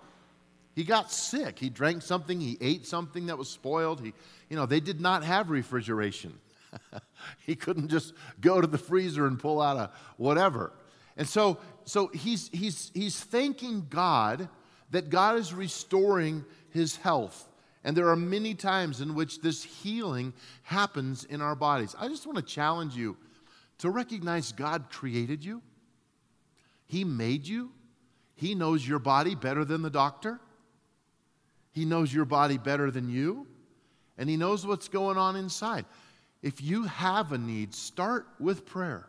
He 0.75 0.83
got 0.83 1.11
sick. 1.11 1.59
He 1.59 1.69
drank 1.69 2.01
something, 2.01 2.39
he 2.39 2.57
ate 2.61 2.85
something 2.85 3.27
that 3.27 3.37
was 3.37 3.49
spoiled. 3.49 4.01
He, 4.01 4.13
you 4.49 4.55
know, 4.55 4.65
they 4.65 4.79
did 4.79 5.01
not 5.01 5.23
have 5.23 5.49
refrigeration. 5.49 6.33
he 7.45 7.55
couldn't 7.55 7.89
just 7.89 8.13
go 8.39 8.61
to 8.61 8.67
the 8.67 8.77
freezer 8.77 9.25
and 9.27 9.37
pull 9.37 9.61
out 9.61 9.77
a 9.77 9.91
whatever. 10.17 10.71
And 11.17 11.27
so, 11.27 11.59
so 11.83 12.07
he's, 12.07 12.49
he's, 12.53 12.89
he's 12.93 13.19
thanking 13.19 13.85
God 13.89 14.47
that 14.91 15.09
God 15.09 15.37
is 15.37 15.53
restoring 15.53 16.45
his 16.69 16.95
health. 16.95 17.47
And 17.83 17.97
there 17.97 18.09
are 18.09 18.15
many 18.15 18.53
times 18.53 19.01
in 19.01 19.15
which 19.15 19.41
this 19.41 19.63
healing 19.63 20.33
happens 20.63 21.23
in 21.23 21.41
our 21.41 21.55
bodies. 21.55 21.95
I 21.97 22.07
just 22.07 22.25
want 22.25 22.37
to 22.37 22.43
challenge 22.43 22.95
you 22.95 23.17
to 23.79 23.89
recognize 23.89 24.51
God 24.51 24.91
created 24.91 25.43
you, 25.43 25.61
He 26.85 27.03
made 27.03 27.47
you, 27.47 27.71
He 28.35 28.53
knows 28.53 28.87
your 28.87 28.99
body 28.99 29.33
better 29.33 29.65
than 29.65 29.81
the 29.81 29.89
doctor, 29.89 30.39
He 31.71 31.85
knows 31.85 32.13
your 32.13 32.25
body 32.25 32.59
better 32.59 32.91
than 32.91 33.09
you, 33.09 33.47
and 34.17 34.29
He 34.29 34.37
knows 34.37 34.67
what's 34.67 34.87
going 34.87 35.17
on 35.17 35.35
inside. 35.35 35.85
If 36.43 36.61
you 36.61 36.83
have 36.83 37.31
a 37.31 37.37
need, 37.37 37.73
start 37.73 38.27
with 38.39 38.65
prayer. 38.65 39.07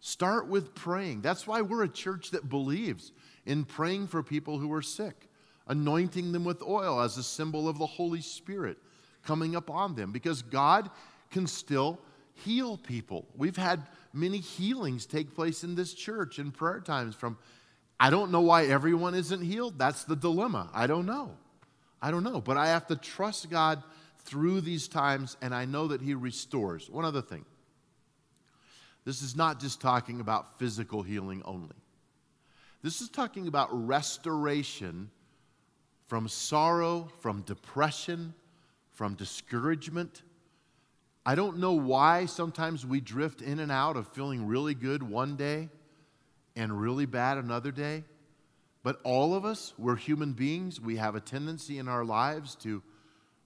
Start 0.00 0.48
with 0.48 0.74
praying. 0.74 1.20
That's 1.20 1.46
why 1.46 1.60
we're 1.60 1.84
a 1.84 1.88
church 1.88 2.30
that 2.30 2.48
believes 2.48 3.12
in 3.46 3.64
praying 3.64 4.06
for 4.06 4.22
people 4.22 4.58
who 4.58 4.72
are 4.72 4.82
sick, 4.82 5.28
anointing 5.66 6.32
them 6.32 6.44
with 6.44 6.62
oil 6.62 7.00
as 7.00 7.16
a 7.16 7.22
symbol 7.22 7.68
of 7.68 7.78
the 7.78 7.86
Holy 7.86 8.20
Spirit 8.20 8.78
coming 9.24 9.54
upon 9.54 9.94
them, 9.94 10.12
because 10.12 10.42
God 10.42 10.90
can 11.30 11.46
still 11.46 11.98
heal 12.34 12.76
people. 12.76 13.26
We've 13.36 13.56
had 13.56 13.82
many 14.12 14.38
healings 14.38 15.06
take 15.06 15.34
place 15.34 15.62
in 15.64 15.74
this 15.74 15.94
church 15.94 16.38
in 16.38 16.50
prayer 16.50 16.80
times 16.80 17.14
from 17.14 17.38
I 18.02 18.08
don't 18.08 18.30
know 18.30 18.40
why 18.40 18.64
everyone 18.64 19.14
isn't 19.14 19.42
healed. 19.42 19.78
That's 19.78 20.04
the 20.04 20.16
dilemma. 20.16 20.70
I 20.72 20.86
don't 20.86 21.04
know. 21.04 21.36
I 22.00 22.10
don't 22.10 22.24
know, 22.24 22.40
but 22.40 22.56
I 22.56 22.68
have 22.68 22.86
to 22.86 22.96
trust 22.96 23.50
God 23.50 23.82
through 24.24 24.62
these 24.62 24.88
times 24.88 25.36
and 25.42 25.54
I 25.54 25.66
know 25.66 25.88
that 25.88 26.00
he 26.00 26.14
restores. 26.14 26.88
One 26.88 27.04
other 27.04 27.20
thing. 27.20 27.44
This 29.04 29.22
is 29.22 29.36
not 29.36 29.60
just 29.60 29.80
talking 29.80 30.20
about 30.20 30.58
physical 30.58 31.02
healing 31.02 31.42
only. 31.44 31.76
This 32.82 33.02
is 33.02 33.10
talking 33.10 33.46
about 33.46 33.68
restoration 33.86 35.10
from 36.06 36.28
sorrow, 36.28 37.08
from 37.20 37.42
depression, 37.42 38.34
from 38.92 39.14
discouragement. 39.14 40.22
I 41.26 41.34
don't 41.34 41.58
know 41.58 41.74
why 41.74 42.24
sometimes 42.24 42.86
we 42.86 43.00
drift 43.00 43.42
in 43.42 43.58
and 43.58 43.70
out 43.70 43.96
of 43.96 44.08
feeling 44.08 44.46
really 44.46 44.74
good 44.74 45.02
one 45.02 45.36
day 45.36 45.68
and 46.56 46.80
really 46.80 47.04
bad 47.04 47.36
another 47.36 47.70
day. 47.70 48.02
But 48.82 48.98
all 49.04 49.34
of 49.34 49.44
us, 49.44 49.74
we're 49.76 49.96
human 49.96 50.32
beings. 50.32 50.80
We 50.80 50.96
have 50.96 51.14
a 51.14 51.20
tendency 51.20 51.78
in 51.78 51.86
our 51.86 52.04
lives 52.04 52.54
to 52.56 52.82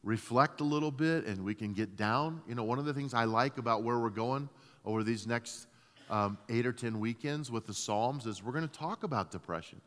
reflect 0.05 0.61
a 0.61 0.65
little 0.65 0.93
bit 0.93 1.27
and 1.27 1.45
we 1.45 1.55
can 1.55 1.73
get 1.73 1.97
down. 1.97 2.41
You 2.47 2.55
know, 2.55 2.63
one 2.63 2.79
of 2.79 2.85
the 2.85 2.95
things 2.95 3.15
I 3.15 3.25
like 3.25 3.59
about 3.59 3.83
where 3.83 3.99
we're 3.99 4.11
going 4.11 4.49
over 4.85 5.03
these 5.03 5.27
next 5.27 5.67
um, 6.11 6.39
eight 6.49 6.67
or 6.67 6.73
10 6.73 7.01
weekends 7.01 7.51
with 7.51 7.67
the 7.67 7.75
Psalms 7.75 8.27
is 8.27 8.43
we're 8.43 8.53
going 8.53 8.69
to 8.69 8.79
talk 8.79 9.03
about 9.03 9.31
depression. 9.31 9.81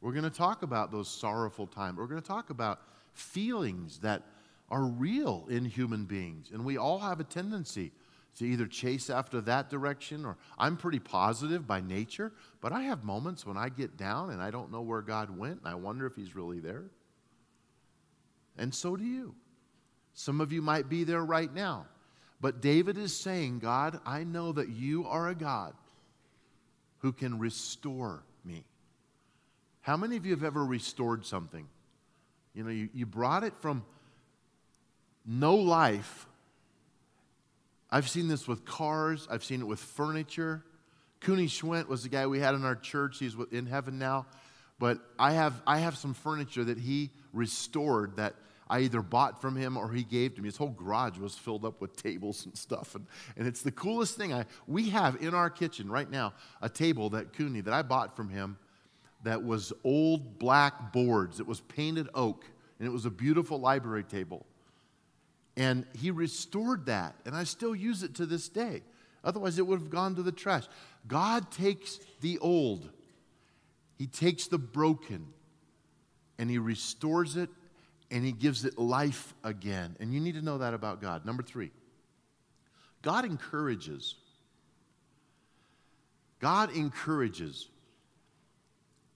We're 0.00 0.12
going 0.12 0.24
to 0.24 0.30
talk 0.30 0.62
about 0.62 0.90
those 0.90 1.08
sorrowful 1.08 1.66
times. 1.66 1.98
We're 1.98 2.06
going 2.06 2.22
to 2.22 2.26
talk 2.26 2.50
about 2.50 2.80
feelings 3.12 3.98
that 3.98 4.22
are 4.70 4.84
real 4.84 5.46
in 5.50 5.64
human 5.64 6.04
beings. 6.04 6.50
And 6.52 6.64
we 6.64 6.76
all 6.76 6.98
have 6.98 7.20
a 7.20 7.24
tendency 7.24 7.92
to 8.38 8.44
either 8.44 8.66
chase 8.66 9.10
after 9.10 9.40
that 9.42 9.68
direction 9.70 10.24
or 10.24 10.36
I'm 10.56 10.76
pretty 10.76 11.00
positive 11.00 11.66
by 11.66 11.80
nature, 11.80 12.32
but 12.60 12.72
I 12.72 12.82
have 12.82 13.04
moments 13.04 13.44
when 13.44 13.56
I 13.56 13.68
get 13.68 13.96
down 13.96 14.30
and 14.30 14.40
I 14.40 14.50
don't 14.50 14.70
know 14.70 14.82
where 14.82 15.02
God 15.02 15.36
went 15.36 15.58
and 15.58 15.68
I 15.68 15.74
wonder 15.74 16.06
if 16.06 16.14
He's 16.14 16.36
really 16.36 16.60
there. 16.60 16.84
And 18.56 18.74
so 18.74 18.96
do 18.96 19.04
you. 19.04 19.34
Some 20.12 20.40
of 20.40 20.52
you 20.52 20.62
might 20.62 20.88
be 20.88 21.04
there 21.04 21.24
right 21.24 21.52
now. 21.52 21.86
But 22.40 22.60
David 22.60 22.96
is 22.96 23.14
saying, 23.14 23.58
God, 23.58 24.00
I 24.06 24.24
know 24.24 24.52
that 24.52 24.70
you 24.70 25.06
are 25.06 25.28
a 25.28 25.34
God 25.34 25.74
who 26.98 27.12
can 27.12 27.38
restore 27.38 28.22
me. 28.44 28.64
How 29.82 29.96
many 29.96 30.16
of 30.16 30.24
you 30.24 30.32
have 30.32 30.44
ever 30.44 30.64
restored 30.64 31.26
something? 31.26 31.66
You 32.54 32.64
know, 32.64 32.70
you, 32.70 32.88
you 32.94 33.06
brought 33.06 33.44
it 33.44 33.54
from 33.60 33.84
no 35.26 35.56
life. 35.56 36.26
I've 37.90 38.08
seen 38.08 38.28
this 38.28 38.48
with 38.48 38.64
cars, 38.64 39.26
I've 39.30 39.44
seen 39.44 39.60
it 39.60 39.66
with 39.66 39.80
furniture. 39.80 40.64
Cooney 41.20 41.48
Schwent 41.48 41.88
was 41.88 42.02
the 42.02 42.08
guy 42.08 42.26
we 42.26 42.40
had 42.40 42.54
in 42.54 42.64
our 42.64 42.76
church. 42.76 43.18
He's 43.18 43.36
in 43.52 43.66
heaven 43.66 43.98
now. 43.98 44.26
But 44.78 44.98
I 45.18 45.32
have, 45.32 45.60
I 45.66 45.80
have 45.80 45.96
some 45.96 46.14
furniture 46.14 46.64
that 46.64 46.78
he 46.78 47.10
restored 47.34 48.16
that 48.16 48.34
I 48.70 48.80
either 48.80 49.02
bought 49.02 49.40
from 49.40 49.56
him 49.56 49.76
or 49.76 49.90
he 49.90 50.04
gave 50.04 50.36
to 50.36 50.40
me. 50.40 50.46
His 50.46 50.56
whole 50.56 50.70
garage 50.70 51.18
was 51.18 51.34
filled 51.34 51.64
up 51.64 51.80
with 51.80 51.96
tables 51.96 52.46
and 52.46 52.56
stuff. 52.56 52.94
And, 52.94 53.04
and 53.36 53.48
it's 53.48 53.62
the 53.62 53.72
coolest 53.72 54.16
thing. 54.16 54.32
I, 54.32 54.46
we 54.68 54.90
have 54.90 55.20
in 55.20 55.34
our 55.34 55.50
kitchen 55.50 55.90
right 55.90 56.08
now 56.08 56.34
a 56.62 56.68
table 56.68 57.10
that 57.10 57.32
Cooney, 57.32 57.62
that 57.62 57.74
I 57.74 57.82
bought 57.82 58.14
from 58.14 58.28
him, 58.28 58.56
that 59.24 59.42
was 59.42 59.72
old 59.82 60.38
black 60.38 60.92
boards. 60.92 61.40
It 61.40 61.46
was 61.48 61.60
painted 61.62 62.08
oak, 62.14 62.44
and 62.78 62.86
it 62.86 62.92
was 62.92 63.06
a 63.06 63.10
beautiful 63.10 63.58
library 63.58 64.04
table. 64.04 64.46
And 65.56 65.84
he 65.92 66.12
restored 66.12 66.86
that, 66.86 67.16
and 67.26 67.34
I 67.34 67.42
still 67.42 67.74
use 67.74 68.04
it 68.04 68.14
to 68.14 68.24
this 68.24 68.48
day. 68.48 68.82
Otherwise, 69.24 69.58
it 69.58 69.66
would 69.66 69.80
have 69.80 69.90
gone 69.90 70.14
to 70.14 70.22
the 70.22 70.32
trash. 70.32 70.64
God 71.08 71.50
takes 71.50 71.98
the 72.20 72.38
old, 72.38 72.88
He 73.98 74.06
takes 74.06 74.46
the 74.46 74.58
broken, 74.58 75.26
and 76.38 76.48
He 76.48 76.58
restores 76.58 77.36
it 77.36 77.50
and 78.10 78.24
He 78.24 78.32
gives 78.32 78.64
it 78.64 78.78
life 78.78 79.34
again. 79.44 79.96
And 80.00 80.12
you 80.12 80.20
need 80.20 80.34
to 80.34 80.42
know 80.42 80.58
that 80.58 80.74
about 80.74 81.00
God. 81.00 81.24
Number 81.24 81.42
three, 81.42 81.70
God 83.02 83.24
encourages. 83.24 84.16
God 86.40 86.74
encourages. 86.74 87.68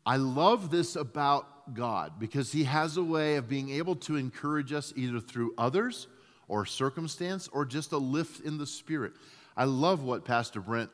I 0.07 0.17
love 0.17 0.71
this 0.71 0.97
about 0.97 1.75
God 1.75 2.19
because 2.19 2.53
He 2.53 2.65
has 2.65 2.97
a 2.97 3.05
way 3.05 3.37
of 3.37 3.49
being 3.49 3.71
able 3.71 3.97
to 3.97 4.17
encourage 4.17 4.73
us 4.73 4.93
either 4.97 5.21
through 5.21 5.55
others 5.57 6.09
or 6.49 6.67
circumstance 6.67 7.49
or 7.49 7.65
just 7.65 7.93
a 7.93 7.99
lift 7.99 8.45
in 8.45 8.59
the 8.59 8.67
spirit. 8.67 9.13
I 9.57 9.65
love 9.65 10.02
what 10.02 10.25
Pastor 10.25 10.61
Brent, 10.61 10.91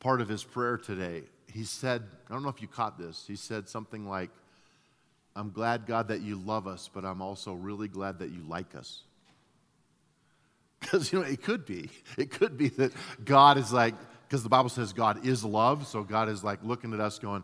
part 0.00 0.20
of 0.20 0.28
his 0.28 0.44
prayer 0.44 0.78
today, 0.78 1.24
he 1.52 1.64
said, 1.64 2.04
I 2.28 2.32
don't 2.32 2.42
know 2.42 2.48
if 2.48 2.62
you 2.62 2.68
caught 2.68 2.98
this, 2.98 3.24
he 3.26 3.36
said 3.36 3.68
something 3.68 4.08
like, 4.08 4.30
I'm 5.38 5.52
glad, 5.52 5.86
God, 5.86 6.08
that 6.08 6.20
you 6.20 6.34
love 6.34 6.66
us, 6.66 6.90
but 6.92 7.04
I'm 7.04 7.22
also 7.22 7.52
really 7.52 7.86
glad 7.86 8.18
that 8.18 8.30
you 8.30 8.42
like 8.48 8.74
us. 8.74 9.02
Because, 10.80 11.12
you 11.12 11.20
know, 11.20 11.24
it 11.24 11.42
could 11.42 11.64
be. 11.66 11.90
It 12.16 12.30
could 12.30 12.56
be 12.56 12.68
that 12.70 12.92
God 13.24 13.58
is 13.58 13.72
like, 13.72 13.94
because 14.26 14.44
the 14.44 14.48
Bible 14.48 14.68
says 14.68 14.92
God 14.92 15.26
is 15.26 15.44
love, 15.44 15.86
so 15.88 16.02
God 16.04 16.28
is 16.28 16.44
like 16.44 16.60
looking 16.62 16.94
at 16.94 17.00
us 17.00 17.18
going, 17.18 17.42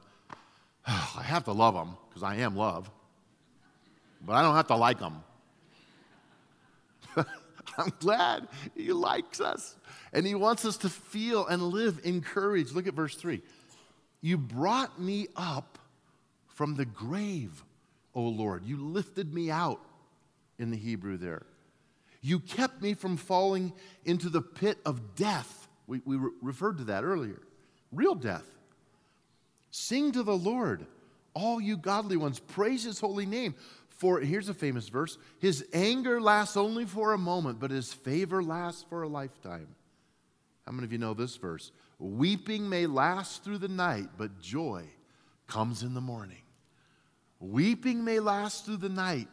oh, 0.86 1.14
I 1.18 1.22
have 1.22 1.44
to 1.44 1.52
love 1.52 1.74
them 1.74 1.96
because 2.08 2.22
I 2.22 2.36
am 2.36 2.56
love, 2.56 2.88
but 4.24 4.34
I 4.34 4.42
don't 4.42 4.54
have 4.54 4.68
to 4.68 4.76
like 4.76 5.00
them. 5.00 5.22
I'm 7.16 7.92
glad 7.98 8.48
He 8.76 8.92
likes 8.92 9.40
us. 9.40 9.76
And 10.12 10.24
He 10.26 10.34
wants 10.34 10.64
us 10.64 10.76
to 10.78 10.88
feel 10.88 11.46
and 11.46 11.62
live 11.62 12.00
encouraged. 12.04 12.72
Look 12.72 12.86
at 12.86 12.94
verse 12.94 13.16
3. 13.16 13.42
You 14.20 14.38
brought 14.38 15.00
me 15.00 15.26
up 15.36 15.78
from 16.48 16.76
the 16.76 16.84
grave. 16.84 17.64
O 18.14 18.22
Lord. 18.22 18.64
You 18.64 18.76
lifted 18.76 19.32
me 19.32 19.50
out 19.50 19.80
in 20.58 20.70
the 20.70 20.76
Hebrew 20.76 21.16
there. 21.16 21.46
You 22.20 22.40
kept 22.40 22.80
me 22.80 22.94
from 22.94 23.16
falling 23.16 23.72
into 24.04 24.28
the 24.28 24.40
pit 24.40 24.78
of 24.86 25.14
death. 25.14 25.68
We, 25.86 26.00
we 26.04 26.16
re- 26.16 26.30
referred 26.40 26.78
to 26.78 26.84
that 26.84 27.04
earlier. 27.04 27.42
Real 27.92 28.14
death. 28.14 28.46
Sing 29.70 30.12
to 30.12 30.22
the 30.22 30.36
Lord, 30.36 30.86
all 31.34 31.60
you 31.60 31.76
godly 31.76 32.16
ones. 32.16 32.38
Praise 32.38 32.84
his 32.84 33.00
holy 33.00 33.26
name. 33.26 33.54
For 33.90 34.20
here's 34.20 34.48
a 34.48 34.54
famous 34.54 34.88
verse 34.88 35.18
His 35.38 35.64
anger 35.72 36.20
lasts 36.20 36.56
only 36.56 36.84
for 36.84 37.12
a 37.12 37.18
moment, 37.18 37.60
but 37.60 37.70
his 37.70 37.92
favor 37.92 38.42
lasts 38.42 38.84
for 38.88 39.02
a 39.02 39.08
lifetime. 39.08 39.68
How 40.66 40.72
many 40.72 40.84
of 40.84 40.92
you 40.92 40.98
know 40.98 41.14
this 41.14 41.36
verse? 41.36 41.72
Weeping 41.98 42.68
may 42.68 42.86
last 42.86 43.44
through 43.44 43.58
the 43.58 43.68
night, 43.68 44.08
but 44.16 44.40
joy 44.40 44.84
comes 45.46 45.82
in 45.82 45.94
the 45.94 46.00
morning. 46.00 46.43
Weeping 47.40 48.04
may 48.04 48.20
last 48.20 48.64
through 48.64 48.78
the 48.78 48.88
night, 48.88 49.28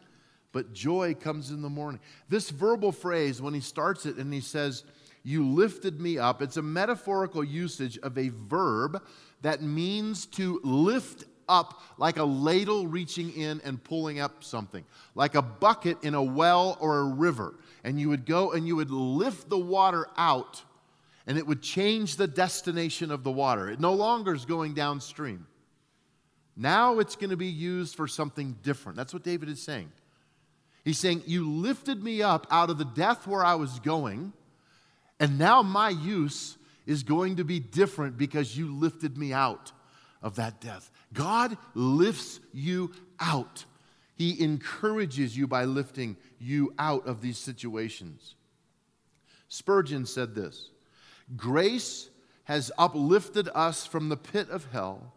but 0.52 0.74
joy 0.74 1.14
comes 1.14 1.52
in 1.52 1.62
the 1.62 1.70
morning. 1.70 2.02
This 2.30 2.50
verbal 2.50 2.92
phrase, 2.92 3.42
when 3.42 3.54
he 3.54 3.62
starts 3.62 4.06
it 4.06 4.18
and 4.18 4.34
he 4.34 4.42
says, 4.42 4.84
You 5.24 5.48
lifted 5.48 6.02
me 6.02 6.18
up, 6.18 6.42
it's 6.42 6.58
a 6.58 6.62
metaphorical 6.62 7.44
usage 7.44 7.98
of 8.00 8.18
a 8.18 8.30
verb 8.30 9.02
that 9.42 9.62
means 9.62 10.26
to 10.28 10.60
lift 10.64 11.26
up 11.48 11.82
like 11.98 12.18
a 12.18 12.24
ladle 12.24 12.88
reaching 12.88 13.32
in 13.34 13.62
and 13.64 13.84
pulling 13.84 14.20
up 14.20 14.44
something, 14.44 14.84
like 15.16 15.36
a 15.36 15.42
bucket 15.42 16.04
in 16.04 16.16
a 16.16 16.24
well 16.24 16.78
or 16.80 17.00
a 17.00 17.04
river. 17.04 17.56
And 17.84 18.00
you 18.00 18.10
would 18.10 18.26
go 18.26 18.52
and 18.52 18.66
you 18.66 18.76
would 18.78 18.92
lift 18.92 19.50
the 19.50 19.58
water 19.58 20.08
out, 20.18 20.64
and 21.28 21.38
it 21.38 21.46
would 21.46 21.62
change 21.62 22.16
the 22.16 22.28
destination 22.28 23.12
of 23.12 23.24
the 23.24 23.32
water. 23.32 23.70
It 23.70 23.80
no 23.80 23.94
longer 23.94 24.34
is 24.34 24.46
going 24.46 24.74
downstream. 24.74 25.46
Now 26.62 27.00
it's 27.00 27.16
going 27.16 27.32
to 27.32 27.38
be 27.38 27.48
used 27.48 27.96
for 27.96 28.08
something 28.08 28.56
different. 28.62 28.96
That's 28.96 29.14
what 29.14 29.24
David 29.24 29.50
is 29.50 29.60
saying. 29.60 29.92
He's 30.86 31.00
saying, 31.00 31.24
You 31.26 31.50
lifted 31.50 32.04
me 32.04 32.22
up 32.22 32.46
out 32.52 32.70
of 32.70 32.78
the 32.78 32.86
death 32.86 33.26
where 33.26 33.44
I 33.44 33.56
was 33.56 33.80
going, 33.80 34.32
and 35.20 35.40
now 35.40 35.64
my 35.64 35.90
use 35.90 36.60
is 36.86 37.02
going 37.02 37.38
to 37.38 37.44
be 37.44 37.60
different 37.60 38.16
because 38.16 38.56
you 38.56 38.76
lifted 38.76 39.18
me 39.18 39.34
out 39.34 39.72
of 40.22 40.36
that 40.36 40.62
death. 40.62 40.92
God 41.14 41.58
lifts 41.74 42.40
you 42.54 42.92
out. 43.20 43.66
He 44.16 44.40
encourages 44.40 45.36
you 45.36 45.48
by 45.48 45.66
lifting 45.66 46.16
you 46.38 46.76
out 46.78 47.08
of 47.08 47.22
these 47.22 47.40
situations. 47.40 48.36
Spurgeon 49.48 50.06
said 50.06 50.36
this 50.36 50.70
Grace 51.36 52.12
has 52.44 52.72
uplifted 52.78 53.50
us 53.56 53.88
from 53.88 54.10
the 54.10 54.18
pit 54.18 54.48
of 54.52 54.68
hell 54.72 55.12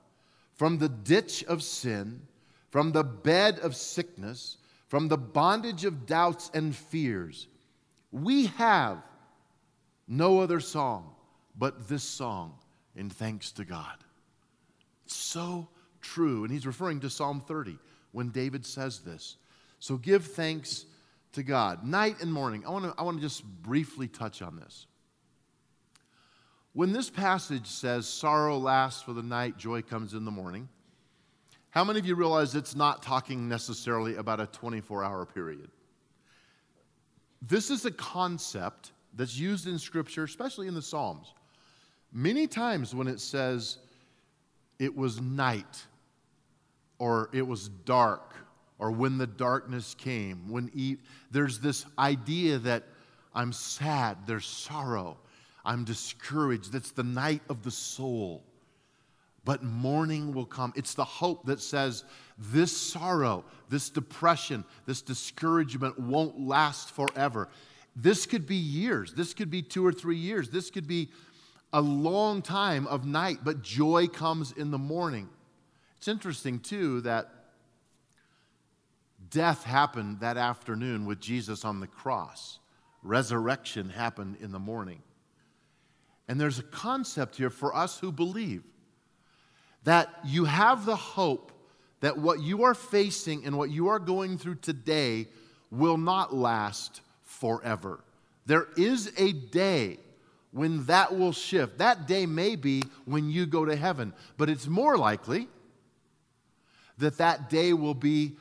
from 0.54 0.78
the 0.78 0.88
ditch 0.88 1.44
of 1.44 1.62
sin, 1.62 2.22
from 2.70 2.92
the 2.92 3.04
bed 3.04 3.58
of 3.60 3.76
sickness, 3.76 4.56
from 4.88 5.08
the 5.08 5.18
bondage 5.18 5.84
of 5.84 6.06
doubts 6.06 6.50
and 6.54 6.74
fears. 6.74 7.48
We 8.12 8.46
have 8.46 9.02
no 10.06 10.40
other 10.40 10.60
song 10.60 11.10
but 11.56 11.88
this 11.88 12.04
song 12.04 12.54
in 12.94 13.10
thanks 13.10 13.52
to 13.52 13.64
God. 13.64 13.96
It's 15.04 15.16
so 15.16 15.68
true. 16.00 16.44
And 16.44 16.52
he's 16.52 16.66
referring 16.66 17.00
to 17.00 17.10
Psalm 17.10 17.42
30 17.46 17.78
when 18.12 18.30
David 18.30 18.64
says 18.64 19.00
this. 19.00 19.36
So 19.80 19.96
give 19.96 20.24
thanks 20.26 20.86
to 21.32 21.42
God. 21.42 21.84
Night 21.84 22.20
and 22.22 22.32
morning. 22.32 22.64
I 22.66 22.70
want 22.70 22.84
to 22.84 22.94
I 22.96 23.02
want 23.02 23.18
to 23.18 23.22
just 23.22 23.44
briefly 23.44 24.08
touch 24.08 24.40
on 24.42 24.56
this. 24.56 24.86
When 26.74 26.92
this 26.92 27.08
passage 27.08 27.66
says, 27.66 28.06
sorrow 28.06 28.58
lasts 28.58 29.02
for 29.02 29.12
the 29.12 29.22
night, 29.22 29.56
joy 29.56 29.82
comes 29.82 30.12
in 30.12 30.24
the 30.24 30.30
morning, 30.30 30.68
how 31.70 31.84
many 31.84 31.98
of 31.98 32.06
you 32.06 32.14
realize 32.14 32.54
it's 32.54 32.76
not 32.76 33.02
talking 33.02 33.48
necessarily 33.48 34.16
about 34.16 34.40
a 34.40 34.46
24 34.46 35.02
hour 35.02 35.24
period? 35.24 35.70
This 37.40 37.70
is 37.70 37.84
a 37.84 37.90
concept 37.90 38.92
that's 39.14 39.37
used 39.37 39.66
in 39.66 39.78
Scripture, 39.78 40.24
especially 40.24 40.66
in 40.66 40.74
the 40.74 40.82
Psalms. 40.82 41.34
Many 42.12 42.46
times 42.46 42.94
when 42.94 43.08
it 43.08 43.20
says 43.20 43.78
it 44.78 44.94
was 44.94 45.20
night 45.20 45.84
or 46.98 47.28
it 47.32 47.46
was 47.46 47.68
dark, 47.68 48.34
or 48.78 48.90
when 48.90 49.18
the 49.18 49.26
darkness 49.26 49.94
came. 49.94 50.48
When 50.48 50.70
e- 50.74 50.96
there's 51.30 51.58
this 51.58 51.87
idea 51.98 52.58
that 52.58 52.84
I'm 53.34 53.52
sad, 53.52 54.18
there's 54.26 54.46
sorrow, 54.46 55.18
I'm 55.64 55.85
discouraged. 55.85 56.72
That's 56.72 56.90
the 56.90 57.03
night 57.03 57.42
of 57.48 57.62
the 57.62 57.70
soul. 57.70 58.42
But 59.44 59.62
morning 59.62 60.33
will 60.33 60.46
come. 60.46 60.72
It's 60.74 60.94
the 60.94 61.05
hope 61.05 61.46
that 61.46 61.61
says 61.61 62.05
this 62.38 62.74
sorrow, 62.74 63.44
this 63.68 63.90
depression, 63.90 64.64
this 64.87 65.03
discouragement 65.03 65.98
won't 65.98 66.40
last 66.40 66.90
forever. 66.90 67.48
This 67.94 68.27
could 68.27 68.46
be 68.46 68.57
years. 68.57 69.12
This 69.12 69.35
could 69.35 69.50
be 69.50 69.62
two 69.62 69.87
or 69.87 69.92
three 69.92 70.16
years. 70.16 70.48
This 70.48 70.70
could 70.70 70.87
be 70.87 71.11
a 71.72 71.81
long 71.81 72.40
time 72.40 72.87
of 72.87 73.05
night, 73.05 73.38
but 73.44 73.62
joy 73.62 74.07
comes 74.07 74.53
in 74.53 74.70
the 74.70 74.79
morning. 74.79 75.29
It's 75.98 76.09
interesting, 76.09 76.61
too, 76.61 77.00
that 77.03 77.31
death 79.31 79.64
happened 79.64 80.20
that 80.20 80.37
afternoon 80.37 81.05
with 81.05 81.20
Jesus 81.20 81.64
on 81.64 81.81
the 81.81 81.87
cross, 81.87 82.59
resurrection 83.03 83.90
happened 83.90 84.37
in 84.40 84.53
the 84.53 84.59
morning. 84.59 85.03
And 86.28 86.40
there's 86.40 86.58
a 86.58 86.64
concept 86.64 87.37
here 87.37 87.50
for 87.50 87.74
us 87.74 87.98
who 87.98 88.10
believe 88.10 88.62
that 89.84 90.08
you 90.24 90.46
have 90.46 90.87
the 90.87 90.96
hope 90.96 91.52
that 92.00 92.18
what 92.18 92.40
you 92.40 92.64
are 92.64 92.74
facing 92.74 93.46
and 93.46 93.56
what 93.56 93.70
you 93.70 93.88
are 93.88 93.98
going 93.98 94.37
through 94.37 94.56
today 94.56 95.26
will 95.70 95.96
not 95.96 96.34
last 96.34 97.00
forever. 97.22 98.04
There 98.46 98.68
is 98.76 99.12
a 99.16 99.32
day 99.32 99.98
when 100.52 100.84
that 100.87 101.16
will 101.16 101.32
shift. 101.32 101.78
That 101.78 102.06
day 102.06 102.26
may 102.26 102.56
be 102.56 102.82
when 103.06 103.30
you 103.30 103.46
go 103.46 103.64
to 103.64 103.74
heaven, 103.74 104.12
but 104.37 104.50
it's 104.50 104.66
more 104.66 104.96
likely 104.96 105.48
that 106.98 107.18
that 107.18 107.50
day 107.50 107.72
will 107.72 107.94
be 107.94 108.37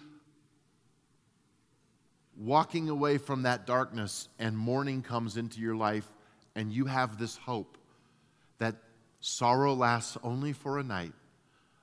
walking 2.38 2.89
away 2.89 3.17
from 3.17 3.43
that 3.43 3.65
darkness 3.65 4.28
and 4.39 4.58
morning 4.58 5.02
comes 5.02 5.38
into 5.38 5.60
your 5.60 5.76
life 5.76 6.12
and 6.56 6.72
you 6.72 6.86
have 6.86 7.18
this 7.18 7.38
hope 7.38 7.78
that 8.60 8.76
sorrow 9.20 9.74
lasts 9.74 10.18
only 10.24 10.54
for 10.54 10.80
a 10.80 10.84
night, 10.84 11.13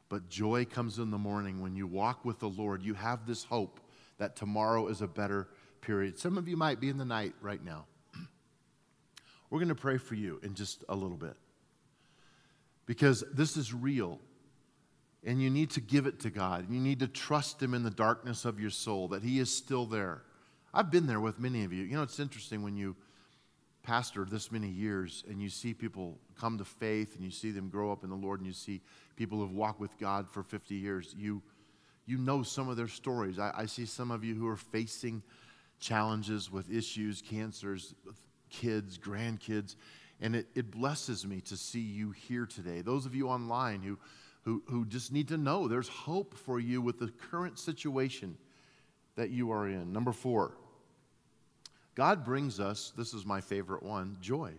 but 0.08 0.28
joy 0.28 0.64
comes 0.64 0.98
in 0.98 1.10
the 1.10 1.18
morning. 1.18 1.60
When 1.60 1.74
you 1.74 1.86
walk 1.86 2.24
with 2.24 2.38
the 2.38 2.48
Lord, 2.48 2.82
you 2.82 2.94
have 2.94 3.26
this 3.26 3.44
hope 3.44 3.80
that 4.18 4.36
tomorrow 4.36 4.88
is 4.88 5.00
a 5.00 5.06
better 5.06 5.48
period. 5.80 6.18
Some 6.18 6.36
of 6.38 6.48
you 6.48 6.56
might 6.56 6.80
be 6.80 6.88
in 6.88 6.98
the 6.98 7.04
night 7.04 7.34
right 7.40 7.64
now. 7.64 7.86
We're 9.50 9.58
going 9.58 9.68
to 9.68 9.74
pray 9.74 9.98
for 9.98 10.14
you 10.14 10.40
in 10.42 10.54
just 10.54 10.84
a 10.88 10.94
little 10.94 11.16
bit 11.16 11.36
because 12.86 13.22
this 13.32 13.56
is 13.56 13.72
real. 13.72 14.18
And 15.24 15.40
you 15.40 15.50
need 15.50 15.70
to 15.70 15.80
give 15.80 16.06
it 16.06 16.18
to 16.20 16.30
God. 16.30 16.66
You 16.70 16.80
need 16.80 17.00
to 17.00 17.06
trust 17.06 17.62
Him 17.62 17.74
in 17.74 17.82
the 17.82 17.90
darkness 17.90 18.44
of 18.44 18.58
your 18.58 18.70
soul, 18.70 19.08
that 19.08 19.22
He 19.22 19.38
is 19.38 19.54
still 19.54 19.84
there. 19.86 20.22
I've 20.72 20.90
been 20.90 21.06
there 21.06 21.20
with 21.20 21.38
many 21.38 21.62
of 21.64 21.72
you. 21.72 21.84
You 21.84 21.96
know, 21.96 22.02
it's 22.02 22.18
interesting 22.18 22.62
when 22.62 22.76
you 22.76 22.96
pastor 23.82 24.24
this 24.24 24.52
many 24.52 24.68
years 24.68 25.24
and 25.28 25.40
you 25.40 25.48
see 25.48 25.74
people 25.74 26.18
come 26.38 26.58
to 26.58 26.64
faith 26.64 27.14
and 27.14 27.24
you 27.24 27.30
see 27.30 27.50
them 27.50 27.68
grow 27.68 27.90
up 27.92 28.04
in 28.04 28.10
the 28.10 28.16
Lord 28.16 28.40
and 28.40 28.46
you 28.46 28.52
see 28.52 28.80
people 29.16 29.38
who've 29.38 29.52
walked 29.52 29.80
with 29.80 29.96
God 29.98 30.28
for 30.28 30.42
50 30.42 30.74
years, 30.74 31.14
you, 31.16 31.42
you 32.06 32.18
know 32.18 32.42
some 32.42 32.68
of 32.68 32.76
their 32.76 32.88
stories. 32.88 33.38
I, 33.38 33.52
I 33.56 33.66
see 33.66 33.86
some 33.86 34.10
of 34.10 34.24
you 34.24 34.34
who 34.34 34.46
are 34.48 34.56
facing 34.56 35.22
challenges 35.78 36.50
with 36.50 36.70
issues, 36.70 37.22
cancers, 37.22 37.94
kids, 38.50 38.98
grandkids, 38.98 39.76
and 40.20 40.36
it, 40.36 40.46
it 40.54 40.70
blesses 40.70 41.26
me 41.26 41.40
to 41.42 41.56
see 41.56 41.80
you 41.80 42.10
here 42.10 42.46
today. 42.46 42.82
Those 42.82 43.06
of 43.06 43.14
you 43.14 43.28
online 43.28 43.80
who, 43.80 43.98
who, 44.42 44.62
who 44.68 44.84
just 44.84 45.12
need 45.12 45.28
to 45.28 45.38
know 45.38 45.68
there's 45.68 45.88
hope 45.88 46.34
for 46.34 46.60
you 46.60 46.82
with 46.82 46.98
the 46.98 47.10
current 47.30 47.58
situation 47.58 48.36
that 49.16 49.30
you 49.30 49.50
are 49.52 49.68
in. 49.68 49.92
Number 49.92 50.12
four, 50.12 50.52
God 52.00 52.24
brings 52.24 52.60
us, 52.60 52.94
this 52.96 53.12
is 53.12 53.26
my 53.26 53.42
favorite 53.42 53.82
one, 53.82 54.16
joy. 54.22 54.52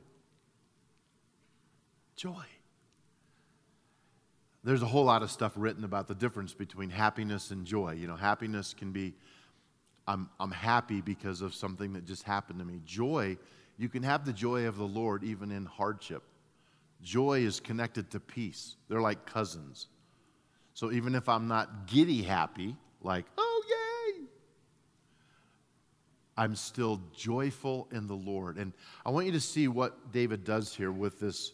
Joy. 2.15 2.45
There's 4.63 4.84
a 4.84 4.86
whole 4.86 5.06
lot 5.06 5.23
of 5.23 5.32
stuff 5.32 5.51
written 5.56 5.84
about 5.84 6.08
the 6.08 6.13
difference 6.13 6.54
between 6.54 6.91
happiness 6.91 7.49
and 7.49 7.65
joy. 7.65 7.93
You 7.93 8.06
know, 8.06 8.15
happiness 8.15 8.75
can 8.75 8.91
be, 8.91 9.15
I'm, 10.08 10.30
I'm 10.39 10.51
happy 10.51 11.01
because 11.01 11.41
of 11.41 11.56
something 11.56 11.93
that 11.93 12.06
just 12.06 12.21
happened 12.21 12.60
to 12.60 12.65
me. 12.65 12.80
Joy, 12.86 13.39
you 13.75 13.89
can 13.89 14.04
have 14.04 14.23
the 14.23 14.34
joy 14.34 14.67
of 14.67 14.77
the 14.77 14.86
Lord 14.86 15.23
even 15.23 15.51
in 15.51 15.65
hardship. 15.65 16.21
Joy 17.01 17.39
is 17.39 17.60
connected 17.60 18.12
to 18.12 18.19
peace, 18.19 18.75
they're 18.88 19.01
like 19.01 19.25
cousins. 19.25 19.88
So 20.75 20.91
even 20.91 21.15
if 21.15 21.27
I'm 21.27 21.47
not 21.47 21.88
giddy 21.88 22.21
happy, 22.21 22.75
like, 23.01 23.25
oh, 23.36 23.50
I'm 26.41 26.56
still 26.56 26.99
joyful 27.15 27.88
in 27.91 28.08
the 28.08 28.15
Lord. 28.15 28.58
And 28.58 28.73
I 29.06 29.12
want 29.12 29.27
you 29.27 29.32
to 29.34 29.39
see 29.39 29.67
what 29.67 30.12
David 30.12 30.43
does 30.43 30.73
here 30.73 30.91
with 30.91 31.19
this. 31.19 31.51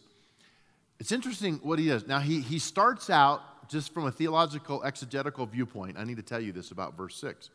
It's 0.98 1.12
interesting 1.12 1.56
what 1.62 1.78
he 1.78 1.88
does. 1.88 2.06
Now, 2.06 2.20
he, 2.20 2.40
he 2.40 2.58
starts 2.58 3.10
out 3.10 3.68
just 3.68 3.92
from 3.92 4.06
a 4.06 4.10
theological, 4.10 4.82
exegetical 4.82 5.44
viewpoint. 5.44 5.98
I 5.98 6.04
need 6.04 6.16
to 6.16 6.22
tell 6.22 6.40
you 6.40 6.52
this 6.52 6.70
about 6.70 6.96
verse 6.96 7.16
6. 7.16 7.50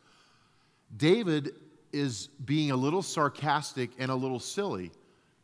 David 0.96 1.56
is 1.91 2.28
being 2.46 2.69
a 2.69 2.76
little 2.76 3.02
sarcastic 3.02 3.89
and 3.98 4.12
a 4.12 4.15
little 4.15 4.39
silly 4.39 4.91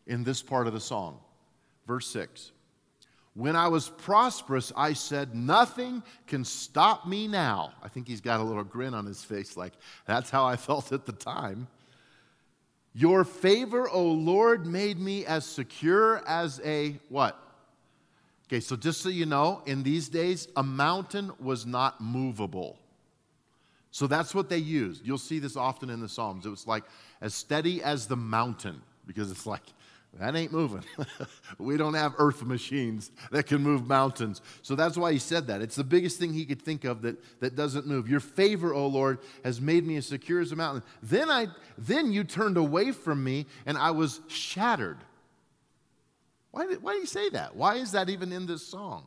in 0.05 0.23
this 0.23 0.43
part 0.43 0.67
of 0.67 0.73
the 0.73 0.79
song. 0.79 1.17
Verse 1.87 2.05
6. 2.11 2.51
When 3.33 3.55
I 3.55 3.67
was 3.67 3.89
prosperous, 3.89 4.71
I 4.77 4.93
said, 4.93 5.33
Nothing 5.33 6.03
can 6.27 6.45
stop 6.45 7.07
me 7.07 7.27
now. 7.27 7.73
I 7.81 7.87
think 7.87 8.07
he's 8.07 8.21
got 8.21 8.41
a 8.41 8.43
little 8.43 8.63
grin 8.63 8.93
on 8.93 9.07
his 9.07 9.23
face, 9.23 9.57
like, 9.57 9.73
That's 10.05 10.29
how 10.29 10.45
I 10.45 10.55
felt 10.55 10.91
at 10.91 11.07
the 11.07 11.13
time. 11.13 11.67
Your 12.99 13.23
favor, 13.23 13.89
O 13.89 14.03
Lord, 14.03 14.65
made 14.65 14.99
me 14.99 15.25
as 15.25 15.45
secure 15.45 16.21
as 16.27 16.59
a 16.65 16.99
what? 17.07 17.41
Okay, 18.47 18.59
so 18.59 18.75
just 18.75 18.99
so 18.99 19.07
you 19.07 19.25
know, 19.25 19.61
in 19.65 19.83
these 19.83 20.09
days, 20.09 20.49
a 20.57 20.63
mountain 20.63 21.31
was 21.39 21.65
not 21.65 22.01
movable. 22.01 22.77
So 23.91 24.05
that's 24.05 24.35
what 24.35 24.49
they 24.49 24.57
used. 24.57 25.07
You'll 25.07 25.17
see 25.17 25.39
this 25.39 25.55
often 25.55 25.89
in 25.89 26.01
the 26.01 26.09
Psalms. 26.09 26.45
It 26.45 26.49
was 26.49 26.67
like 26.67 26.83
as 27.21 27.33
steady 27.33 27.81
as 27.81 28.05
the 28.05 28.17
mountain, 28.17 28.81
because 29.07 29.31
it's 29.31 29.45
like, 29.45 29.63
that 30.17 30.35
ain't 30.35 30.51
moving. 30.51 30.83
we 31.59 31.77
don't 31.77 31.93
have 31.93 32.13
earth 32.17 32.43
machines 32.43 33.11
that 33.31 33.45
can 33.45 33.61
move 33.61 33.87
mountains. 33.87 34.41
So 34.63 34.75
that's 34.75 34.97
why 34.97 35.13
he 35.13 35.19
said 35.19 35.47
that. 35.47 35.61
It's 35.61 35.75
the 35.75 35.83
biggest 35.83 36.19
thing 36.19 36.33
he 36.33 36.45
could 36.45 36.61
think 36.61 36.83
of 36.83 37.03
that, 37.03 37.17
that 37.41 37.55
doesn't 37.55 37.85
move. 37.85 38.09
Your 38.09 38.19
favor, 38.19 38.73
O 38.73 38.87
Lord, 38.87 39.19
has 39.43 39.61
made 39.61 39.85
me 39.85 39.97
as 39.97 40.07
secure 40.07 40.41
as 40.41 40.51
a 40.51 40.55
mountain. 40.55 40.83
Then, 41.03 41.29
I, 41.29 41.47
then 41.77 42.11
you 42.11 42.23
turned 42.23 42.57
away 42.57 42.91
from 42.91 43.23
me 43.23 43.45
and 43.65 43.77
I 43.77 43.91
was 43.91 44.19
shattered. 44.27 44.97
Why 46.51 46.65
did, 46.65 46.81
why 46.81 46.93
did 46.93 47.01
he 47.01 47.05
say 47.05 47.29
that? 47.29 47.55
Why 47.55 47.75
is 47.75 47.91
that 47.91 48.09
even 48.09 48.33
in 48.33 48.47
this 48.47 48.65
song? 48.65 49.05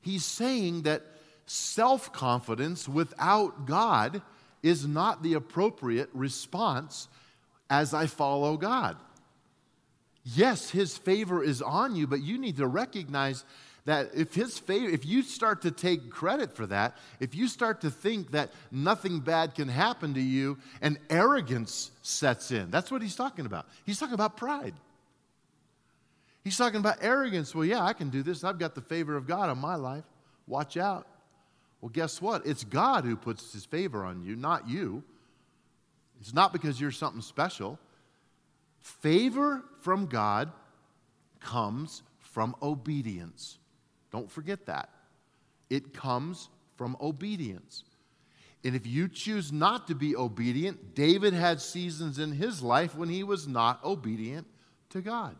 He's 0.00 0.24
saying 0.24 0.82
that 0.82 1.02
self 1.46 2.12
confidence 2.12 2.88
without 2.88 3.66
God 3.66 4.22
is 4.62 4.86
not 4.86 5.22
the 5.22 5.34
appropriate 5.34 6.10
response 6.12 7.08
as 7.68 7.92
I 7.92 8.06
follow 8.06 8.56
God. 8.56 8.96
Yes, 10.34 10.68
his 10.70 10.98
favor 10.98 11.42
is 11.42 11.62
on 11.62 11.96
you, 11.96 12.06
but 12.06 12.20
you 12.20 12.38
need 12.38 12.58
to 12.58 12.66
recognize 12.66 13.44
that 13.86 14.10
if 14.14 14.34
his 14.34 14.58
favor, 14.58 14.86
if 14.90 15.06
you 15.06 15.22
start 15.22 15.62
to 15.62 15.70
take 15.70 16.10
credit 16.10 16.54
for 16.54 16.66
that, 16.66 16.98
if 17.20 17.34
you 17.34 17.48
start 17.48 17.80
to 17.80 17.90
think 17.90 18.32
that 18.32 18.50
nothing 18.70 19.20
bad 19.20 19.54
can 19.54 19.68
happen 19.68 20.12
to 20.14 20.20
you 20.20 20.58
and 20.82 20.98
arrogance 21.08 21.90
sets 22.02 22.50
in, 22.50 22.70
that's 22.70 22.90
what 22.90 23.00
he's 23.00 23.16
talking 23.16 23.46
about. 23.46 23.66
He's 23.86 23.98
talking 23.98 24.14
about 24.14 24.36
pride. 24.36 24.74
He's 26.44 26.58
talking 26.58 26.80
about 26.80 26.98
arrogance. 27.00 27.54
Well, 27.54 27.64
yeah, 27.64 27.82
I 27.82 27.94
can 27.94 28.10
do 28.10 28.22
this. 28.22 28.44
I've 28.44 28.58
got 28.58 28.74
the 28.74 28.82
favor 28.82 29.16
of 29.16 29.26
God 29.26 29.48
on 29.48 29.58
my 29.58 29.76
life. 29.76 30.04
Watch 30.46 30.76
out. 30.76 31.06
Well, 31.80 31.90
guess 31.90 32.20
what? 32.20 32.46
It's 32.46 32.64
God 32.64 33.04
who 33.04 33.16
puts 33.16 33.52
his 33.52 33.64
favor 33.64 34.04
on 34.04 34.22
you, 34.22 34.36
not 34.36 34.68
you. 34.68 35.02
It's 36.20 36.34
not 36.34 36.52
because 36.52 36.78
you're 36.78 36.90
something 36.90 37.22
special. 37.22 37.78
Favor 38.88 39.62
from 39.80 40.06
God 40.06 40.50
comes 41.40 42.02
from 42.18 42.56
obedience. 42.62 43.58
Don't 44.10 44.30
forget 44.30 44.66
that. 44.66 44.88
It 45.68 45.92
comes 45.92 46.48
from 46.76 46.96
obedience. 47.00 47.84
And 48.64 48.74
if 48.74 48.86
you 48.86 49.06
choose 49.06 49.52
not 49.52 49.86
to 49.88 49.94
be 49.94 50.16
obedient, 50.16 50.94
David 50.94 51.34
had 51.34 51.60
seasons 51.60 52.18
in 52.18 52.32
his 52.32 52.62
life 52.62 52.96
when 52.96 53.10
he 53.10 53.22
was 53.22 53.46
not 53.46 53.84
obedient 53.84 54.46
to 54.90 55.02
God. 55.02 55.36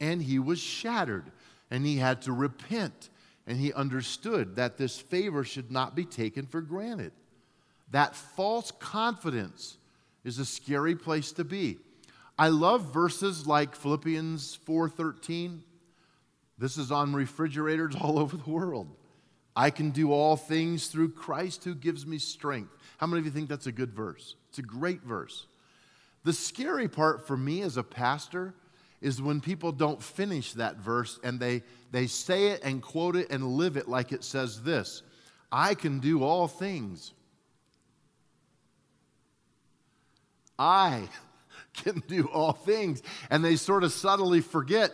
And 0.00 0.22
he 0.22 0.38
was 0.38 0.60
shattered, 0.60 1.32
and 1.70 1.84
he 1.84 1.96
had 1.96 2.22
to 2.22 2.32
repent, 2.32 3.10
and 3.48 3.58
he 3.58 3.72
understood 3.72 4.56
that 4.56 4.78
this 4.78 4.98
favor 4.98 5.44
should 5.44 5.70
not 5.72 5.94
be 5.96 6.04
taken 6.04 6.46
for 6.46 6.60
granted. 6.60 7.12
That 7.90 8.14
false 8.14 8.70
confidence 8.70 9.76
is 10.24 10.38
a 10.38 10.44
scary 10.44 10.94
place 10.94 11.32
to 11.32 11.44
be. 11.44 11.78
I 12.38 12.48
love 12.48 12.92
verses 12.92 13.46
like 13.46 13.76
Philippians 13.76 14.58
4:13. 14.66 15.62
This 16.58 16.76
is 16.76 16.90
on 16.90 17.14
refrigerators 17.14 17.94
all 18.00 18.18
over 18.18 18.36
the 18.36 18.50
world. 18.50 18.88
I 19.56 19.70
can 19.70 19.90
do 19.90 20.12
all 20.12 20.36
things 20.36 20.88
through 20.88 21.12
Christ 21.12 21.64
who 21.64 21.74
gives 21.74 22.06
me 22.06 22.18
strength. 22.18 22.72
How 22.98 23.06
many 23.06 23.20
of 23.20 23.26
you 23.26 23.30
think 23.30 23.48
that's 23.48 23.68
a 23.68 23.72
good 23.72 23.92
verse? 23.92 24.34
It's 24.48 24.58
a 24.58 24.62
great 24.62 25.02
verse. 25.02 25.46
The 26.24 26.32
scary 26.32 26.88
part 26.88 27.26
for 27.26 27.36
me 27.36 27.62
as 27.62 27.76
a 27.76 27.82
pastor 27.82 28.54
is 29.00 29.20
when 29.20 29.40
people 29.40 29.70
don't 29.70 30.02
finish 30.02 30.54
that 30.54 30.76
verse 30.76 31.20
and 31.22 31.38
they, 31.38 31.62
they 31.92 32.06
say 32.06 32.48
it 32.48 32.64
and 32.64 32.82
quote 32.82 33.14
it 33.14 33.30
and 33.30 33.46
live 33.46 33.76
it 33.76 33.86
like 33.86 34.12
it 34.12 34.24
says 34.24 34.62
this 34.62 35.02
I 35.52 35.74
can 35.74 36.00
do 36.00 36.24
all 36.24 36.48
things. 36.48 37.12
I 40.58 41.08
can 41.74 42.02
do 42.06 42.28
all 42.32 42.52
things. 42.52 43.02
And 43.30 43.44
they 43.44 43.56
sort 43.56 43.84
of 43.84 43.92
subtly 43.92 44.40
forget 44.40 44.92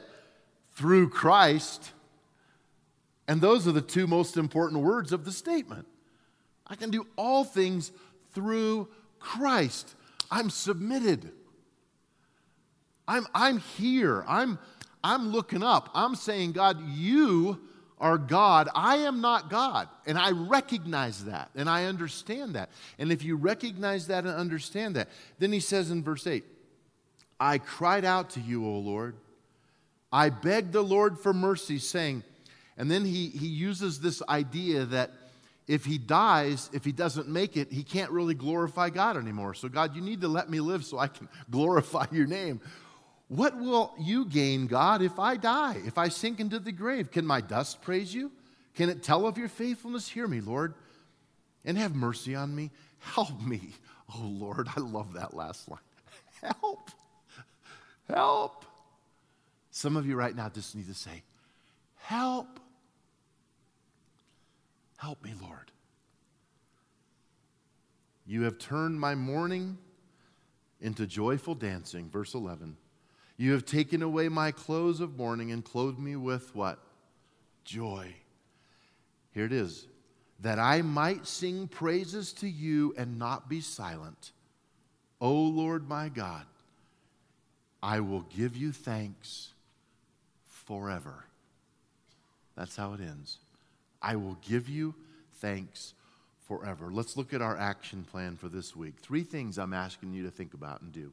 through 0.72 1.10
Christ. 1.10 1.92
And 3.28 3.40
those 3.40 3.68
are 3.68 3.72
the 3.72 3.80
two 3.80 4.06
most 4.06 4.36
important 4.36 4.82
words 4.82 5.12
of 5.12 5.24
the 5.24 5.32
statement. 5.32 5.86
I 6.66 6.74
can 6.74 6.90
do 6.90 7.06
all 7.16 7.44
things 7.44 7.92
through 8.32 8.88
Christ. 9.18 9.94
I'm 10.30 10.50
submitted. 10.50 11.32
I'm, 13.06 13.26
I'm 13.34 13.58
here. 13.58 14.24
I'm, 14.26 14.58
I'm 15.02 15.30
looking 15.30 15.62
up. 15.62 15.90
I'm 15.94 16.14
saying, 16.14 16.52
God, 16.52 16.80
you 16.88 17.60
are 17.98 18.16
God. 18.16 18.68
I 18.74 18.98
am 18.98 19.20
not 19.20 19.50
God. 19.50 19.88
And 20.06 20.16
I 20.16 20.30
recognize 20.30 21.24
that 21.26 21.50
and 21.54 21.68
I 21.68 21.84
understand 21.84 22.54
that. 22.54 22.70
And 22.98 23.12
if 23.12 23.22
you 23.22 23.36
recognize 23.36 24.06
that 24.06 24.24
and 24.24 24.34
understand 24.34 24.96
that, 24.96 25.08
then 25.38 25.52
he 25.52 25.60
says 25.60 25.90
in 25.90 26.02
verse 26.02 26.26
8, 26.26 26.44
I 27.40 27.58
cried 27.58 28.04
out 28.04 28.30
to 28.30 28.40
you, 28.40 28.66
O 28.66 28.78
Lord. 28.78 29.16
I 30.12 30.28
begged 30.28 30.72
the 30.72 30.82
Lord 30.82 31.18
for 31.18 31.32
mercy, 31.32 31.78
saying, 31.78 32.22
and 32.76 32.90
then 32.90 33.04
he, 33.04 33.28
he 33.28 33.46
uses 33.46 34.00
this 34.00 34.22
idea 34.28 34.84
that 34.86 35.12
if 35.66 35.84
he 35.84 35.98
dies, 35.98 36.68
if 36.72 36.84
he 36.84 36.92
doesn't 36.92 37.28
make 37.28 37.56
it, 37.56 37.70
he 37.70 37.84
can't 37.84 38.10
really 38.10 38.34
glorify 38.34 38.90
God 38.90 39.16
anymore. 39.16 39.54
So, 39.54 39.68
God, 39.68 39.94
you 39.94 40.02
need 40.02 40.20
to 40.22 40.28
let 40.28 40.50
me 40.50 40.60
live 40.60 40.84
so 40.84 40.98
I 40.98 41.06
can 41.06 41.28
glorify 41.50 42.06
your 42.10 42.26
name. 42.26 42.60
What 43.28 43.56
will 43.56 43.94
you 43.98 44.24
gain, 44.24 44.66
God, 44.66 45.02
if 45.02 45.20
I 45.20 45.36
die, 45.36 45.76
if 45.86 45.96
I 45.96 46.08
sink 46.08 46.40
into 46.40 46.58
the 46.58 46.72
grave? 46.72 47.12
Can 47.12 47.24
my 47.24 47.40
dust 47.40 47.80
praise 47.82 48.12
you? 48.12 48.32
Can 48.74 48.88
it 48.88 49.04
tell 49.04 49.26
of 49.26 49.38
your 49.38 49.48
faithfulness? 49.48 50.08
Hear 50.08 50.26
me, 50.26 50.40
Lord, 50.40 50.74
and 51.64 51.78
have 51.78 51.94
mercy 51.94 52.34
on 52.34 52.54
me. 52.54 52.70
Help 52.98 53.40
me. 53.40 53.60
Oh, 54.12 54.26
Lord, 54.26 54.66
I 54.76 54.80
love 54.80 55.12
that 55.12 55.34
last 55.34 55.68
line. 55.68 55.78
Help. 56.42 56.90
Help. 58.12 58.64
Some 59.70 59.96
of 59.96 60.06
you 60.06 60.16
right 60.16 60.34
now 60.34 60.48
just 60.48 60.74
need 60.74 60.88
to 60.88 60.94
say, 60.94 61.22
Help. 61.96 62.60
Help 64.98 65.22
me, 65.24 65.32
Lord. 65.40 65.70
You 68.26 68.42
have 68.42 68.58
turned 68.58 69.00
my 69.00 69.14
mourning 69.14 69.78
into 70.80 71.06
joyful 71.06 71.54
dancing. 71.54 72.10
Verse 72.10 72.34
11. 72.34 72.76
You 73.36 73.52
have 73.52 73.64
taken 73.64 74.02
away 74.02 74.28
my 74.28 74.52
clothes 74.52 75.00
of 75.00 75.16
mourning 75.16 75.50
and 75.52 75.64
clothed 75.64 75.98
me 75.98 76.16
with 76.16 76.54
what? 76.54 76.78
Joy. 77.64 78.14
Here 79.32 79.46
it 79.46 79.52
is. 79.52 79.86
That 80.40 80.58
I 80.58 80.82
might 80.82 81.26
sing 81.26 81.68
praises 81.68 82.32
to 82.34 82.48
you 82.48 82.94
and 82.96 83.18
not 83.18 83.48
be 83.48 83.60
silent. 83.60 84.32
O 85.20 85.32
Lord 85.32 85.88
my 85.88 86.08
God, 86.08 86.46
I 87.82 88.00
will 88.00 88.22
give 88.22 88.56
you 88.56 88.72
thanks 88.72 89.50
forever. 90.44 91.24
That's 92.56 92.76
how 92.76 92.92
it 92.92 93.00
ends. 93.00 93.38
I 94.02 94.16
will 94.16 94.36
give 94.46 94.68
you 94.68 94.94
thanks 95.34 95.94
forever. 96.46 96.90
Let's 96.90 97.16
look 97.16 97.32
at 97.32 97.40
our 97.40 97.56
action 97.56 98.04
plan 98.10 98.36
for 98.36 98.48
this 98.48 98.74
week. 98.76 98.94
Three 99.00 99.22
things 99.22 99.58
I'm 99.58 99.72
asking 99.72 100.12
you 100.12 100.24
to 100.24 100.30
think 100.30 100.54
about 100.54 100.82
and 100.82 100.92
do. 100.92 101.12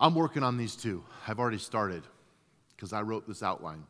I'm 0.00 0.14
working 0.14 0.42
on 0.42 0.56
these 0.56 0.76
two. 0.76 1.04
I've 1.28 1.38
already 1.38 1.58
started 1.58 2.02
because 2.74 2.92
I 2.92 3.02
wrote 3.02 3.28
this 3.28 3.42
outline. 3.42 3.84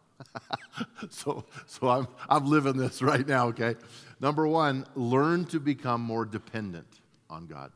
so 1.11 1.45
so 1.67 1.89
I'm, 1.89 2.09
I'm 2.29 2.47
living 2.47 2.77
this 2.77 3.01
right 3.01 3.27
now, 3.27 3.49
okay? 3.49 3.77
Number 4.21 4.47
one, 4.47 4.85
learn 4.95 5.45
to 5.47 5.61
become 5.61 6.01
more 6.03 6.25
dependent 6.25 7.01
on 7.31 7.47
God. 7.47 7.73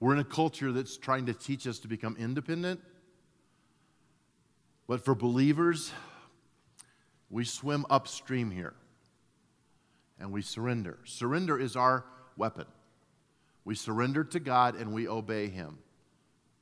We're 0.00 0.12
in 0.12 0.20
a 0.20 0.24
culture 0.24 0.72
that's 0.72 0.96
trying 0.96 1.26
to 1.26 1.34
teach 1.34 1.66
us 1.66 1.78
to 1.80 1.88
become 1.88 2.16
independent. 2.18 2.80
But 4.86 5.04
for 5.04 5.14
believers, 5.14 5.92
we 7.30 7.44
swim 7.44 7.84
upstream 7.90 8.50
here 8.50 8.74
and 10.18 10.32
we 10.32 10.42
surrender. 10.42 10.98
Surrender 11.04 11.58
is 11.58 11.76
our 11.76 12.04
weapon. 12.36 12.64
We 13.64 13.74
surrender 13.74 14.24
to 14.24 14.40
God 14.40 14.76
and 14.76 14.92
we 14.92 15.08
obey 15.08 15.48
Him. 15.48 15.78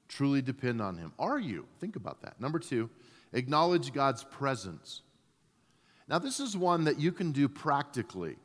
Truly 0.09 0.43
depend 0.43 0.81
on 0.81 0.97
Him. 0.99 1.13
Are 1.19 1.39
you? 1.39 1.67
Think 1.79 1.97
about 1.97 2.23
that. 2.23 2.41
Number 2.41 2.59
two, 2.59 2.91
acknowledge 3.33 3.93
God's 3.93 4.25
presence. 4.25 5.03
Now, 6.09 6.19
this 6.19 6.41
is 6.41 6.57
one 6.57 6.85
that 6.85 6.99
you 6.99 7.13
can 7.13 7.33
do 7.33 7.49
practically. 7.49 8.37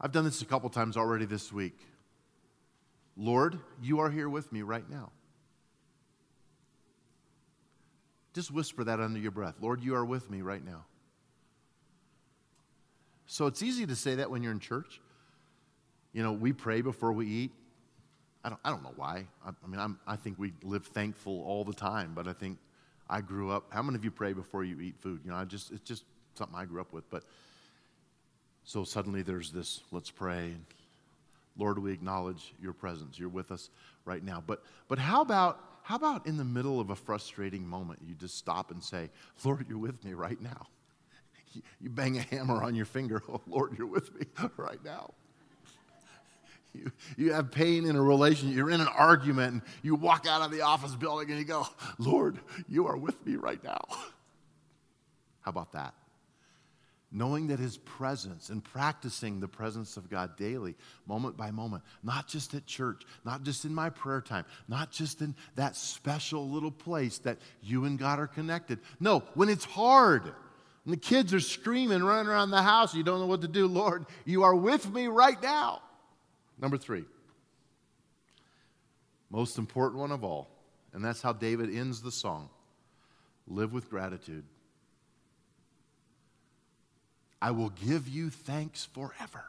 I've 0.00 0.12
done 0.12 0.24
this 0.24 0.42
a 0.42 0.46
couple 0.46 0.68
times 0.70 0.96
already 0.96 1.24
this 1.24 1.52
week. 1.52 1.78
Lord, 3.16 3.58
you 3.80 4.00
are 4.00 4.10
here 4.10 4.28
with 4.28 4.52
me 4.52 4.62
right 4.62 4.88
now. 4.88 5.10
Just 8.34 8.50
whisper 8.50 8.84
that 8.84 9.00
under 9.00 9.18
your 9.18 9.30
breath. 9.30 9.54
Lord, 9.60 9.80
you 9.82 9.94
are 9.94 10.04
with 10.04 10.30
me 10.30 10.42
right 10.42 10.62
now. 10.62 10.84
So 13.26 13.46
it's 13.46 13.62
easy 13.62 13.86
to 13.86 13.96
say 13.96 14.16
that 14.16 14.30
when 14.30 14.42
you're 14.42 14.52
in 14.52 14.60
church. 14.60 15.00
You 16.12 16.22
know, 16.22 16.32
we 16.32 16.52
pray 16.52 16.82
before 16.82 17.12
we 17.12 17.26
eat. 17.26 17.52
I 18.44 18.50
don't, 18.50 18.60
I 18.64 18.70
don't 18.70 18.82
know 18.82 18.92
why. 18.96 19.26
I, 19.44 19.50
I 19.64 19.66
mean, 19.66 19.80
I'm, 19.80 19.98
I 20.06 20.16
think 20.16 20.38
we 20.38 20.52
live 20.62 20.86
thankful 20.86 21.42
all 21.44 21.64
the 21.64 21.72
time, 21.72 22.12
but 22.14 22.28
I 22.28 22.32
think 22.32 22.58
I 23.08 23.20
grew 23.20 23.50
up. 23.50 23.64
How 23.70 23.82
many 23.82 23.96
of 23.96 24.04
you 24.04 24.10
pray 24.10 24.34
before 24.34 24.64
you 24.64 24.80
eat 24.80 24.98
food? 24.98 25.20
You 25.24 25.30
know, 25.30 25.36
I 25.36 25.44
just, 25.44 25.72
it's 25.72 25.82
just 25.82 26.04
something 26.34 26.56
I 26.56 26.64
grew 26.64 26.80
up 26.80 26.92
with. 26.92 27.08
But 27.10 27.24
so 28.64 28.84
suddenly 28.84 29.22
there's 29.22 29.50
this 29.50 29.80
let's 29.92 30.10
pray. 30.10 30.54
Lord, 31.58 31.78
we 31.78 31.92
acknowledge 31.92 32.54
your 32.60 32.72
presence. 32.72 33.18
You're 33.18 33.28
with 33.28 33.50
us 33.50 33.70
right 34.04 34.22
now. 34.22 34.42
But, 34.46 34.62
but 34.88 34.98
how 34.98 35.22
about 35.22 35.60
how 35.86 35.94
about 35.94 36.26
in 36.26 36.36
the 36.36 36.44
middle 36.44 36.80
of 36.80 36.90
a 36.90 36.96
frustrating 36.96 37.64
moment, 37.64 38.00
you 38.04 38.16
just 38.16 38.36
stop 38.36 38.72
and 38.72 38.82
say, 38.82 39.08
Lord, 39.44 39.66
you're 39.68 39.78
with 39.78 40.04
me 40.04 40.14
right 40.14 40.40
now? 40.42 40.66
You 41.80 41.90
bang 41.90 42.18
a 42.18 42.22
hammer 42.22 42.60
on 42.60 42.74
your 42.74 42.86
finger, 42.86 43.22
oh, 43.28 43.40
Lord, 43.46 43.78
you're 43.78 43.86
with 43.86 44.12
me 44.18 44.26
right 44.56 44.84
now. 44.84 45.14
You, 46.74 46.90
you 47.16 47.32
have 47.32 47.52
pain 47.52 47.86
in 47.86 47.94
a 47.94 48.02
relationship, 48.02 48.56
you're 48.56 48.70
in 48.72 48.80
an 48.80 48.88
argument, 48.88 49.52
and 49.52 49.62
you 49.82 49.94
walk 49.94 50.26
out 50.28 50.42
of 50.42 50.50
the 50.50 50.62
office 50.62 50.96
building 50.96 51.30
and 51.30 51.38
you 51.38 51.44
go, 51.44 51.64
Lord, 51.98 52.40
you 52.68 52.88
are 52.88 52.96
with 52.96 53.24
me 53.24 53.36
right 53.36 53.62
now. 53.62 53.84
How 55.42 55.50
about 55.50 55.70
that? 55.70 55.94
Knowing 57.12 57.46
that 57.46 57.58
his 57.58 57.78
presence 57.78 58.50
and 58.50 58.62
practicing 58.62 59.38
the 59.38 59.48
presence 59.48 59.96
of 59.96 60.10
God 60.10 60.36
daily, 60.36 60.74
moment 61.06 61.36
by 61.36 61.50
moment, 61.50 61.84
not 62.02 62.26
just 62.26 62.52
at 62.54 62.66
church, 62.66 63.02
not 63.24 63.42
just 63.42 63.64
in 63.64 63.74
my 63.74 63.90
prayer 63.90 64.20
time, 64.20 64.44
not 64.68 64.90
just 64.90 65.22
in 65.22 65.34
that 65.54 65.76
special 65.76 66.48
little 66.48 66.70
place 66.70 67.18
that 67.18 67.38
you 67.62 67.84
and 67.84 67.98
God 67.98 68.18
are 68.18 68.26
connected. 68.26 68.80
No, 68.98 69.20
when 69.34 69.48
it's 69.48 69.64
hard, 69.64 70.24
and 70.24 70.92
the 70.92 70.96
kids 70.96 71.32
are 71.32 71.40
screaming, 71.40 72.02
running 72.02 72.28
around 72.28 72.50
the 72.50 72.62
house, 72.62 72.94
you 72.94 73.02
don't 73.02 73.20
know 73.20 73.26
what 73.26 73.42
to 73.42 73.48
do, 73.48 73.66
Lord, 73.66 74.06
you 74.24 74.42
are 74.42 74.54
with 74.54 74.90
me 74.92 75.06
right 75.06 75.40
now. 75.40 75.82
Number 76.58 76.76
three, 76.76 77.04
most 79.30 79.58
important 79.58 80.00
one 80.00 80.12
of 80.12 80.24
all, 80.24 80.48
and 80.92 81.04
that's 81.04 81.22
how 81.22 81.32
David 81.32 81.74
ends 81.74 82.02
the 82.02 82.12
song 82.12 82.48
live 83.46 83.72
with 83.72 83.90
gratitude. 83.90 84.44
I 87.40 87.50
will 87.50 87.70
give 87.70 88.08
you 88.08 88.30
thanks 88.30 88.86
forever. 88.86 89.44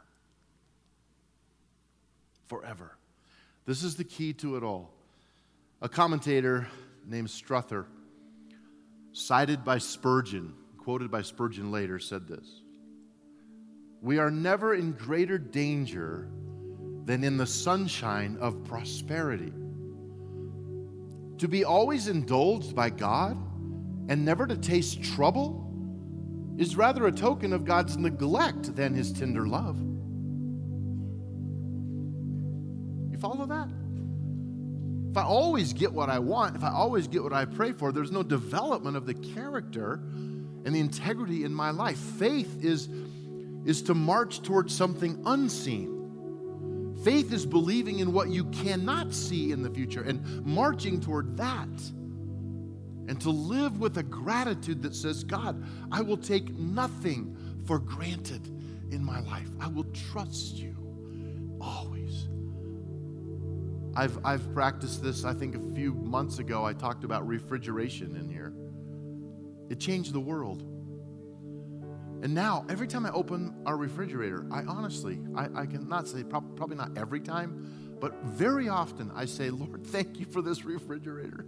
Forever. 2.46 2.96
This 3.66 3.82
is 3.82 3.96
the 3.96 4.04
key 4.04 4.32
to 4.34 4.56
it 4.56 4.62
all. 4.62 4.90
A 5.80 5.88
commentator 5.88 6.66
named 7.06 7.28
Struther, 7.28 7.86
cited 9.12 9.64
by 9.64 9.78
Spurgeon, 9.78 10.54
quoted 10.78 11.10
by 11.10 11.22
Spurgeon 11.22 11.70
later, 11.70 11.98
said 11.98 12.26
this 12.26 12.62
We 14.02 14.18
are 14.18 14.30
never 14.30 14.74
in 14.74 14.92
greater 14.92 15.38
danger 15.38 16.28
than 17.04 17.24
in 17.24 17.36
the 17.36 17.46
sunshine 17.46 18.36
of 18.40 18.64
prosperity. 18.64 19.52
To 21.38 21.48
be 21.48 21.64
always 21.64 22.08
indulged 22.08 22.74
by 22.74 22.90
God 22.90 23.36
and 24.08 24.24
never 24.24 24.46
to 24.46 24.56
taste 24.56 25.02
trouble 25.02 25.67
is 26.58 26.76
rather 26.76 27.06
a 27.06 27.12
token 27.12 27.52
of 27.52 27.64
God's 27.64 27.96
neglect 27.96 28.74
than 28.74 28.92
his 28.92 29.12
tender 29.12 29.46
love. 29.46 29.78
You 33.12 33.18
follow 33.18 33.46
that? 33.46 33.68
If 35.10 35.16
I 35.16 35.22
always 35.22 35.72
get 35.72 35.92
what 35.92 36.10
I 36.10 36.18
want, 36.18 36.56
if 36.56 36.64
I 36.64 36.70
always 36.70 37.06
get 37.06 37.22
what 37.22 37.32
I 37.32 37.44
pray 37.44 37.72
for, 37.72 37.92
there's 37.92 38.10
no 38.10 38.24
development 38.24 38.96
of 38.96 39.06
the 39.06 39.14
character 39.14 39.94
and 40.64 40.74
the 40.74 40.80
integrity 40.80 41.44
in 41.44 41.54
my 41.54 41.70
life. 41.70 41.96
Faith 41.96 42.62
is, 42.62 42.88
is 43.64 43.80
to 43.82 43.94
march 43.94 44.42
towards 44.42 44.74
something 44.74 45.22
unseen. 45.26 46.96
Faith 47.04 47.32
is 47.32 47.46
believing 47.46 48.00
in 48.00 48.12
what 48.12 48.30
you 48.30 48.44
cannot 48.46 49.14
see 49.14 49.52
in 49.52 49.62
the 49.62 49.70
future 49.70 50.02
and 50.02 50.44
marching 50.44 51.00
toward 51.00 51.36
that. 51.36 51.68
And 53.08 53.20
to 53.22 53.30
live 53.30 53.80
with 53.80 53.96
a 53.96 54.02
gratitude 54.02 54.82
that 54.82 54.94
says, 54.94 55.24
God, 55.24 55.64
I 55.90 56.02
will 56.02 56.18
take 56.18 56.50
nothing 56.50 57.36
for 57.66 57.78
granted 57.78 58.46
in 58.92 59.02
my 59.02 59.20
life. 59.20 59.48
I 59.58 59.68
will 59.68 59.86
trust 60.12 60.56
you 60.56 60.76
always. 61.60 62.28
I've, 63.96 64.24
I've 64.24 64.52
practiced 64.52 65.02
this, 65.02 65.24
I 65.24 65.32
think 65.32 65.56
a 65.56 65.74
few 65.74 65.94
months 65.94 66.38
ago, 66.38 66.64
I 66.64 66.74
talked 66.74 67.02
about 67.02 67.26
refrigeration 67.26 68.14
in 68.14 68.28
here. 68.28 68.52
It 69.70 69.80
changed 69.80 70.12
the 70.12 70.20
world. 70.20 70.62
And 72.22 72.34
now, 72.34 72.66
every 72.68 72.86
time 72.86 73.06
I 73.06 73.10
open 73.10 73.54
our 73.64 73.76
refrigerator, 73.76 74.46
I 74.52 74.62
honestly, 74.64 75.18
I, 75.34 75.48
I 75.62 75.66
cannot 75.66 76.08
say, 76.08 76.24
probably 76.24 76.76
not 76.76 76.96
every 76.96 77.20
time, 77.20 77.96
but 78.00 78.14
very 78.24 78.68
often 78.68 79.10
I 79.14 79.24
say, 79.24 79.50
Lord, 79.50 79.86
thank 79.86 80.20
you 80.20 80.26
for 80.26 80.42
this 80.42 80.64
refrigerator. 80.64 81.46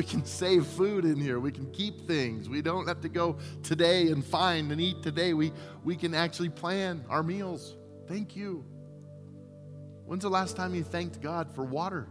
We 0.00 0.06
can 0.06 0.24
save 0.24 0.64
food 0.64 1.04
in 1.04 1.20
here. 1.20 1.40
We 1.40 1.52
can 1.52 1.70
keep 1.72 2.06
things. 2.06 2.48
We 2.48 2.62
don't 2.62 2.88
have 2.88 3.02
to 3.02 3.08
go 3.10 3.36
today 3.62 4.08
and 4.08 4.24
find 4.24 4.72
and 4.72 4.80
eat 4.80 5.02
today. 5.02 5.34
We, 5.34 5.52
we 5.84 5.94
can 5.94 6.14
actually 6.14 6.48
plan 6.48 7.04
our 7.10 7.22
meals. 7.22 7.76
Thank 8.08 8.34
you. 8.34 8.64
When's 10.06 10.22
the 10.22 10.30
last 10.30 10.56
time 10.56 10.74
you 10.74 10.84
thanked 10.84 11.20
God 11.20 11.54
for 11.54 11.66
water? 11.66 12.08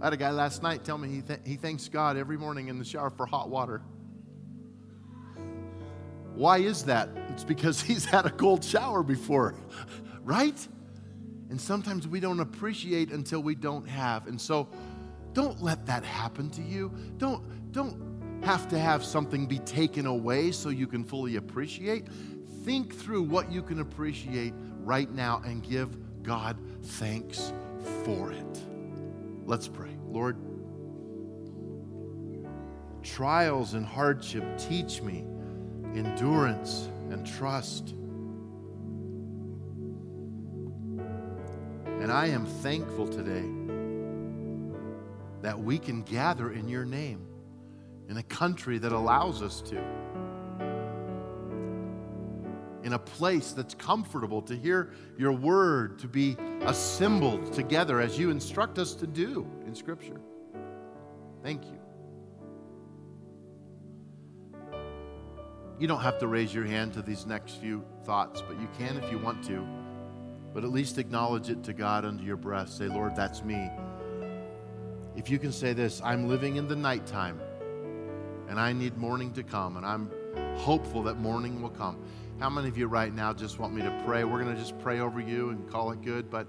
I 0.00 0.04
had 0.04 0.12
a 0.12 0.16
guy 0.16 0.30
last 0.30 0.62
night 0.62 0.84
tell 0.84 0.96
me 0.96 1.08
he, 1.08 1.22
th- 1.22 1.40
he 1.44 1.56
thanks 1.56 1.88
God 1.88 2.16
every 2.16 2.38
morning 2.38 2.68
in 2.68 2.78
the 2.78 2.84
shower 2.84 3.10
for 3.10 3.26
hot 3.26 3.50
water. 3.50 3.82
Why 6.36 6.58
is 6.58 6.84
that? 6.84 7.08
It's 7.30 7.42
because 7.42 7.80
he's 7.82 8.04
had 8.04 8.26
a 8.26 8.30
cold 8.30 8.62
shower 8.62 9.02
before, 9.02 9.56
right? 10.22 10.68
And 11.48 11.60
sometimes 11.60 12.06
we 12.06 12.20
don't 12.20 12.38
appreciate 12.38 13.10
until 13.10 13.42
we 13.42 13.56
don't 13.56 13.88
have. 13.88 14.28
And 14.28 14.40
so 14.40 14.68
don't 15.32 15.62
let 15.62 15.86
that 15.86 16.04
happen 16.04 16.50
to 16.50 16.62
you. 16.62 16.92
Don't, 17.18 17.72
don't 17.72 18.42
have 18.42 18.68
to 18.68 18.78
have 18.78 19.04
something 19.04 19.46
be 19.46 19.58
taken 19.60 20.06
away 20.06 20.50
so 20.50 20.70
you 20.70 20.86
can 20.86 21.04
fully 21.04 21.36
appreciate. 21.36 22.08
Think 22.64 22.94
through 22.94 23.22
what 23.22 23.50
you 23.50 23.62
can 23.62 23.80
appreciate 23.80 24.54
right 24.80 25.10
now 25.10 25.42
and 25.44 25.62
give 25.62 25.96
God 26.22 26.58
thanks 26.82 27.52
for 28.04 28.32
it. 28.32 28.60
Let's 29.44 29.68
pray. 29.68 29.96
Lord, 30.06 30.36
trials 33.02 33.74
and 33.74 33.84
hardship 33.84 34.44
teach 34.58 35.02
me 35.02 35.24
endurance 35.94 36.88
and 37.10 37.26
trust. 37.26 37.94
And 42.00 42.10
I 42.10 42.28
am 42.28 42.46
thankful 42.46 43.06
today 43.06 43.59
that 45.42 45.58
we 45.58 45.78
can 45.78 46.02
gather 46.02 46.52
in 46.52 46.68
your 46.68 46.84
name 46.84 47.26
in 48.08 48.16
a 48.16 48.22
country 48.24 48.78
that 48.78 48.92
allows 48.92 49.40
us 49.40 49.60
to, 49.62 49.78
in 52.82 52.94
a 52.94 52.98
place 52.98 53.52
that's 53.52 53.74
comfortable 53.74 54.42
to 54.42 54.56
hear 54.56 54.92
your 55.16 55.32
word, 55.32 55.98
to 56.00 56.08
be 56.08 56.36
assembled 56.62 57.52
together 57.52 58.00
as 58.00 58.18
you 58.18 58.30
instruct 58.30 58.78
us 58.78 58.94
to 58.94 59.06
do 59.06 59.46
in 59.66 59.74
Scripture. 59.74 60.20
Thank 61.42 61.64
you. 61.66 61.78
You 65.78 65.86
don't 65.86 66.00
have 66.00 66.18
to 66.18 66.26
raise 66.26 66.52
your 66.52 66.66
hand 66.66 66.92
to 66.94 67.02
these 67.02 67.24
next 67.24 67.60
few 67.60 67.82
thoughts, 68.04 68.42
but 68.42 68.60
you 68.60 68.68
can 68.76 68.98
if 68.98 69.10
you 69.10 69.18
want 69.18 69.42
to. 69.44 69.66
But 70.52 70.64
at 70.64 70.70
least 70.70 70.98
acknowledge 70.98 71.48
it 71.48 71.62
to 71.64 71.72
God 71.72 72.04
under 72.04 72.22
your 72.22 72.36
breath. 72.36 72.68
Say, 72.68 72.88
Lord, 72.88 73.16
that's 73.16 73.42
me. 73.42 73.70
If 75.20 75.28
you 75.28 75.38
can 75.38 75.52
say 75.52 75.74
this, 75.74 76.00
I'm 76.02 76.28
living 76.28 76.56
in 76.56 76.66
the 76.66 76.74
nighttime 76.74 77.38
and 78.48 78.58
I 78.58 78.72
need 78.72 78.96
morning 78.96 79.34
to 79.34 79.42
come, 79.42 79.76
and 79.76 79.84
I'm 79.84 80.10
hopeful 80.56 81.02
that 81.02 81.18
morning 81.18 81.60
will 81.60 81.68
come. 81.68 82.02
How 82.38 82.48
many 82.48 82.68
of 82.68 82.78
you 82.78 82.86
right 82.86 83.14
now 83.14 83.34
just 83.34 83.58
want 83.58 83.74
me 83.74 83.82
to 83.82 84.02
pray? 84.06 84.24
We're 84.24 84.42
going 84.42 84.54
to 84.54 84.58
just 84.58 84.78
pray 84.78 85.00
over 85.00 85.20
you 85.20 85.50
and 85.50 85.70
call 85.70 85.90
it 85.92 86.00
good, 86.00 86.30
but 86.30 86.48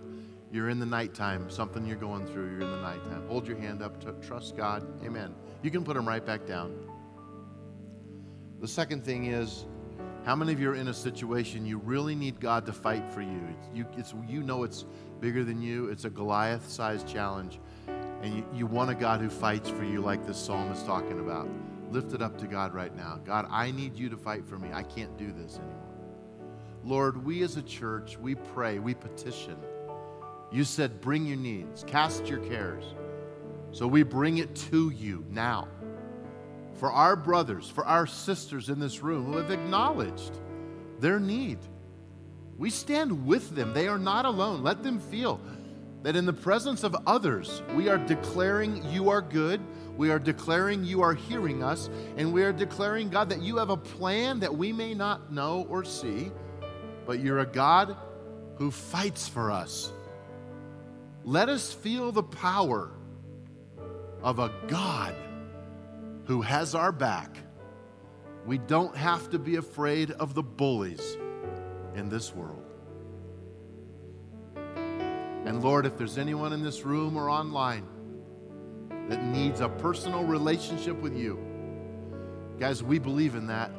you're 0.53 0.69
in 0.69 0.79
the 0.79 0.86
nighttime, 0.86 1.49
something 1.49 1.86
you're 1.86 1.97
going 1.97 2.25
through, 2.25 2.45
you're 2.45 2.62
in 2.62 2.71
the 2.71 2.81
nighttime. 2.81 3.27
Hold 3.27 3.45
your 3.45 3.57
hand 3.57 3.81
up, 3.84 3.99
to 4.05 4.13
trust 4.25 4.55
God. 4.55 4.88
Amen. 5.03 5.36
You 5.63 5.69
can 5.69 5.84
put 5.84 5.97
them 5.97 6.07
right 6.07 6.25
back 6.25 6.45
down. 6.45 6.73
The 8.62 8.69
second 8.69 9.03
thing 9.03 9.25
is, 9.25 9.65
how 10.23 10.34
many 10.34 10.53
of 10.53 10.62
you 10.62 10.69
are 10.69 10.75
in 10.75 10.88
a 10.88 10.93
situation 10.93 11.65
you 11.65 11.79
really 11.79 12.15
need 12.15 12.39
God 12.39 12.65
to 12.67 12.71
fight 12.71 13.05
for 13.12 13.21
you? 13.21 13.41
It's, 13.49 13.75
you, 13.75 13.86
it's, 13.97 14.13
you 14.29 14.43
know 14.43 14.63
it's 14.63 14.86
bigger 15.19 15.43
than 15.43 15.62
you, 15.62 15.89
it's 15.89 16.05
a 16.05 16.10
Goliath 16.10 16.69
sized 16.69 17.05
challenge, 17.05 17.60
and 18.21 18.36
you, 18.36 18.45
you 18.53 18.65
want 18.67 18.89
a 18.89 18.95
God 18.95 19.19
who 19.19 19.29
fights 19.29 19.69
for 19.69 19.84
you, 19.84 20.01
like 20.01 20.25
this 20.25 20.38
psalm 20.38 20.71
is 20.71 20.84
talking 20.84 21.19
about. 21.19 21.49
Lift 21.91 22.13
it 22.13 22.21
up 22.21 22.38
to 22.38 22.47
God 22.47 22.73
right 22.73 22.95
now. 22.95 23.19
God, 23.25 23.47
I 23.49 23.71
need 23.71 23.97
you 23.97 24.10
to 24.10 24.17
fight 24.17 24.45
for 24.45 24.57
me. 24.57 24.69
I 24.71 24.84
can't 24.84 25.17
do 25.17 25.31
this 25.31 25.57
anymore. 25.57 25.77
Lord, 26.84 27.23
we 27.25 27.43
as 27.43 27.57
a 27.57 27.62
church, 27.62 28.17
we 28.17 28.36
pray, 28.36 28.79
we 28.79 28.93
petition. 28.93 29.57
You 30.51 30.63
said, 30.63 31.01
bring 31.01 31.25
your 31.25 31.38
needs, 31.38 31.84
cast 31.86 32.27
your 32.27 32.39
cares. 32.39 32.84
So 33.71 33.88
we 33.88 34.03
bring 34.03 34.38
it 34.38 34.55
to 34.71 34.89
you 34.89 35.25
now 35.29 35.67
for 36.73 36.91
our 36.91 37.15
brothers, 37.15 37.69
for 37.69 37.86
our 37.86 38.07
sisters 38.07 38.69
in 38.69 38.79
this 38.79 39.01
room 39.01 39.25
who 39.25 39.38
have 39.38 39.51
acknowledged 39.51 40.39
their 40.99 41.19
need. 41.19 41.60
We 42.57 42.69
stand 42.69 43.25
with 43.25 43.55
them. 43.55 43.73
They 43.73 43.88
are 43.88 43.99
not 43.99 44.25
alone. 44.25 44.63
Let 44.63 44.84
them 44.84 44.99
feel 44.99 45.39
that 46.04 46.16
in 46.16 46.26
the 46.26 46.34
presence 46.34 46.84
of 46.84 46.96
others, 47.06 47.62
we 47.76 47.88
are 47.88 47.98
declaring 47.98 48.84
you 48.92 49.10
are 49.10 49.22
good. 49.22 49.62
We 49.98 50.10
are 50.10 50.20
declaring 50.20 50.84
you 50.84 51.02
are 51.02 51.14
hearing 51.14 51.64
us. 51.64 51.90
And 52.18 52.34
we 52.34 52.44
are 52.44 52.54
declaring, 52.54 53.10
God, 53.10 53.30
that 53.30 53.42
you 53.42 53.58
have 53.58 53.70
a 53.70 53.78
plan 53.78 54.40
that 54.40 54.56
we 54.56 54.72
may 54.72 54.94
not 54.94 55.32
know 55.32 55.68
or 55.70 55.84
see, 55.84 56.32
but 57.06 57.20
you're 57.20 57.40
a 57.40 57.46
God 57.46 57.96
who 58.56 58.72
fights 58.72 59.28
for 59.28 59.52
us. 59.52 59.92
Let 61.24 61.50
us 61.50 61.72
feel 61.72 62.12
the 62.12 62.24
power 62.24 62.92
of 64.24 64.40
a 64.40 64.52
God 64.68 65.16
who 66.26 66.42
has 66.42 66.74
our 66.74 66.92
back. 66.92 67.38
We 68.46 68.58
don't 68.58 68.96
have 68.96 69.30
to 69.32 69.40
be 69.40 69.58
afraid 69.58 70.12
of 70.12 70.34
the 70.34 70.42
bullies 70.42 71.18
in 71.96 72.10
this 72.10 72.34
world. 72.34 72.61
And 75.45 75.63
Lord, 75.63 75.86
if 75.86 75.97
there's 75.97 76.17
anyone 76.17 76.54
in 76.54 76.62
this 76.62 76.86
room 76.86 77.17
or 77.17 77.30
online 77.30 77.86
that 79.10 79.23
needs 79.23 79.60
a 79.60 79.69
personal 79.69 80.23
relationship 80.23 80.95
with 81.01 81.17
you, 81.17 81.39
guys, 82.60 82.84
we 82.84 82.99
believe 82.99 83.36
in 83.36 83.47
that. 83.47 83.71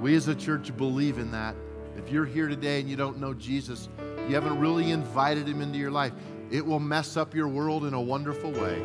We 0.00 0.14
as 0.14 0.28
a 0.28 0.34
church 0.34 0.76
believe 0.76 1.18
in 1.18 1.30
that. 1.30 1.54
If 1.96 2.10
you're 2.10 2.24
here 2.24 2.48
today 2.48 2.80
and 2.80 2.88
you 2.88 2.96
don't 2.96 3.18
know 3.18 3.34
Jesus, 3.34 3.88
you 4.28 4.34
haven't 4.34 4.58
really 4.58 4.90
invited 4.90 5.48
him 5.48 5.60
into 5.60 5.78
your 5.78 5.90
life, 5.90 6.12
it 6.50 6.64
will 6.64 6.80
mess 6.80 7.16
up 7.16 7.34
your 7.34 7.48
world 7.48 7.84
in 7.84 7.94
a 7.94 8.00
wonderful 8.00 8.50
way. 8.52 8.82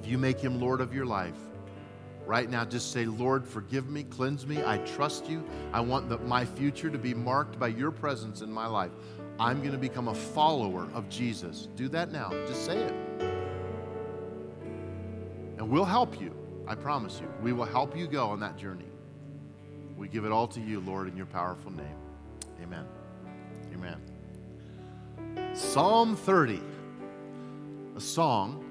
If 0.00 0.08
you 0.08 0.18
make 0.18 0.40
him 0.40 0.60
Lord 0.60 0.80
of 0.80 0.94
your 0.94 1.06
life, 1.06 1.38
right 2.26 2.48
now 2.48 2.64
just 2.64 2.92
say, 2.92 3.04
Lord, 3.04 3.46
forgive 3.46 3.88
me, 3.88 4.04
cleanse 4.04 4.46
me. 4.46 4.62
I 4.64 4.78
trust 4.78 5.28
you. 5.28 5.44
I 5.72 5.80
want 5.80 6.08
the, 6.08 6.18
my 6.18 6.44
future 6.44 6.90
to 6.90 6.98
be 6.98 7.14
marked 7.14 7.58
by 7.58 7.68
your 7.68 7.90
presence 7.90 8.42
in 8.42 8.52
my 8.52 8.66
life. 8.66 8.92
I'm 9.38 9.60
going 9.60 9.72
to 9.72 9.78
become 9.78 10.08
a 10.08 10.14
follower 10.14 10.88
of 10.94 11.08
Jesus. 11.08 11.68
Do 11.76 11.88
that 11.88 12.12
now. 12.12 12.30
Just 12.46 12.64
say 12.64 12.78
it. 12.78 12.94
And 15.58 15.68
we'll 15.68 15.84
help 15.84 16.20
you. 16.20 16.34
I 16.66 16.74
promise 16.74 17.20
you. 17.20 17.28
We 17.42 17.52
will 17.52 17.64
help 17.64 17.96
you 17.96 18.06
go 18.06 18.28
on 18.28 18.40
that 18.40 18.56
journey. 18.56 18.86
We 19.96 20.08
give 20.08 20.24
it 20.24 20.32
all 20.32 20.46
to 20.48 20.60
you, 20.60 20.80
Lord, 20.80 21.08
in 21.08 21.16
your 21.16 21.26
powerful 21.26 21.70
name. 21.70 21.96
Amen. 22.62 22.86
Amen. 23.72 24.00
Psalm 25.54 26.16
30, 26.16 26.60
a 27.96 28.00
song 28.00 28.64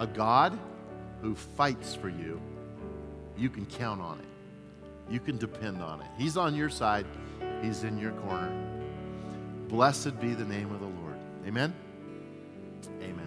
a 0.00 0.06
God 0.06 0.58
who 1.20 1.34
fights 1.34 1.94
for 1.94 2.08
you, 2.08 2.40
you 3.36 3.48
can 3.48 3.66
count 3.66 4.00
on 4.00 4.18
it. 4.18 4.26
You 5.12 5.20
can 5.20 5.38
depend 5.38 5.82
on 5.82 6.00
it. 6.00 6.06
He's 6.16 6.36
on 6.36 6.54
your 6.54 6.70
side, 6.70 7.06
He's 7.62 7.84
in 7.84 7.98
your 7.98 8.12
corner. 8.12 8.52
Blessed 9.68 10.18
be 10.20 10.34
the 10.34 10.44
name 10.44 10.72
of 10.72 10.80
the 10.80 10.86
Lord. 10.86 11.16
Amen. 11.46 11.74
Amen. 13.02 13.19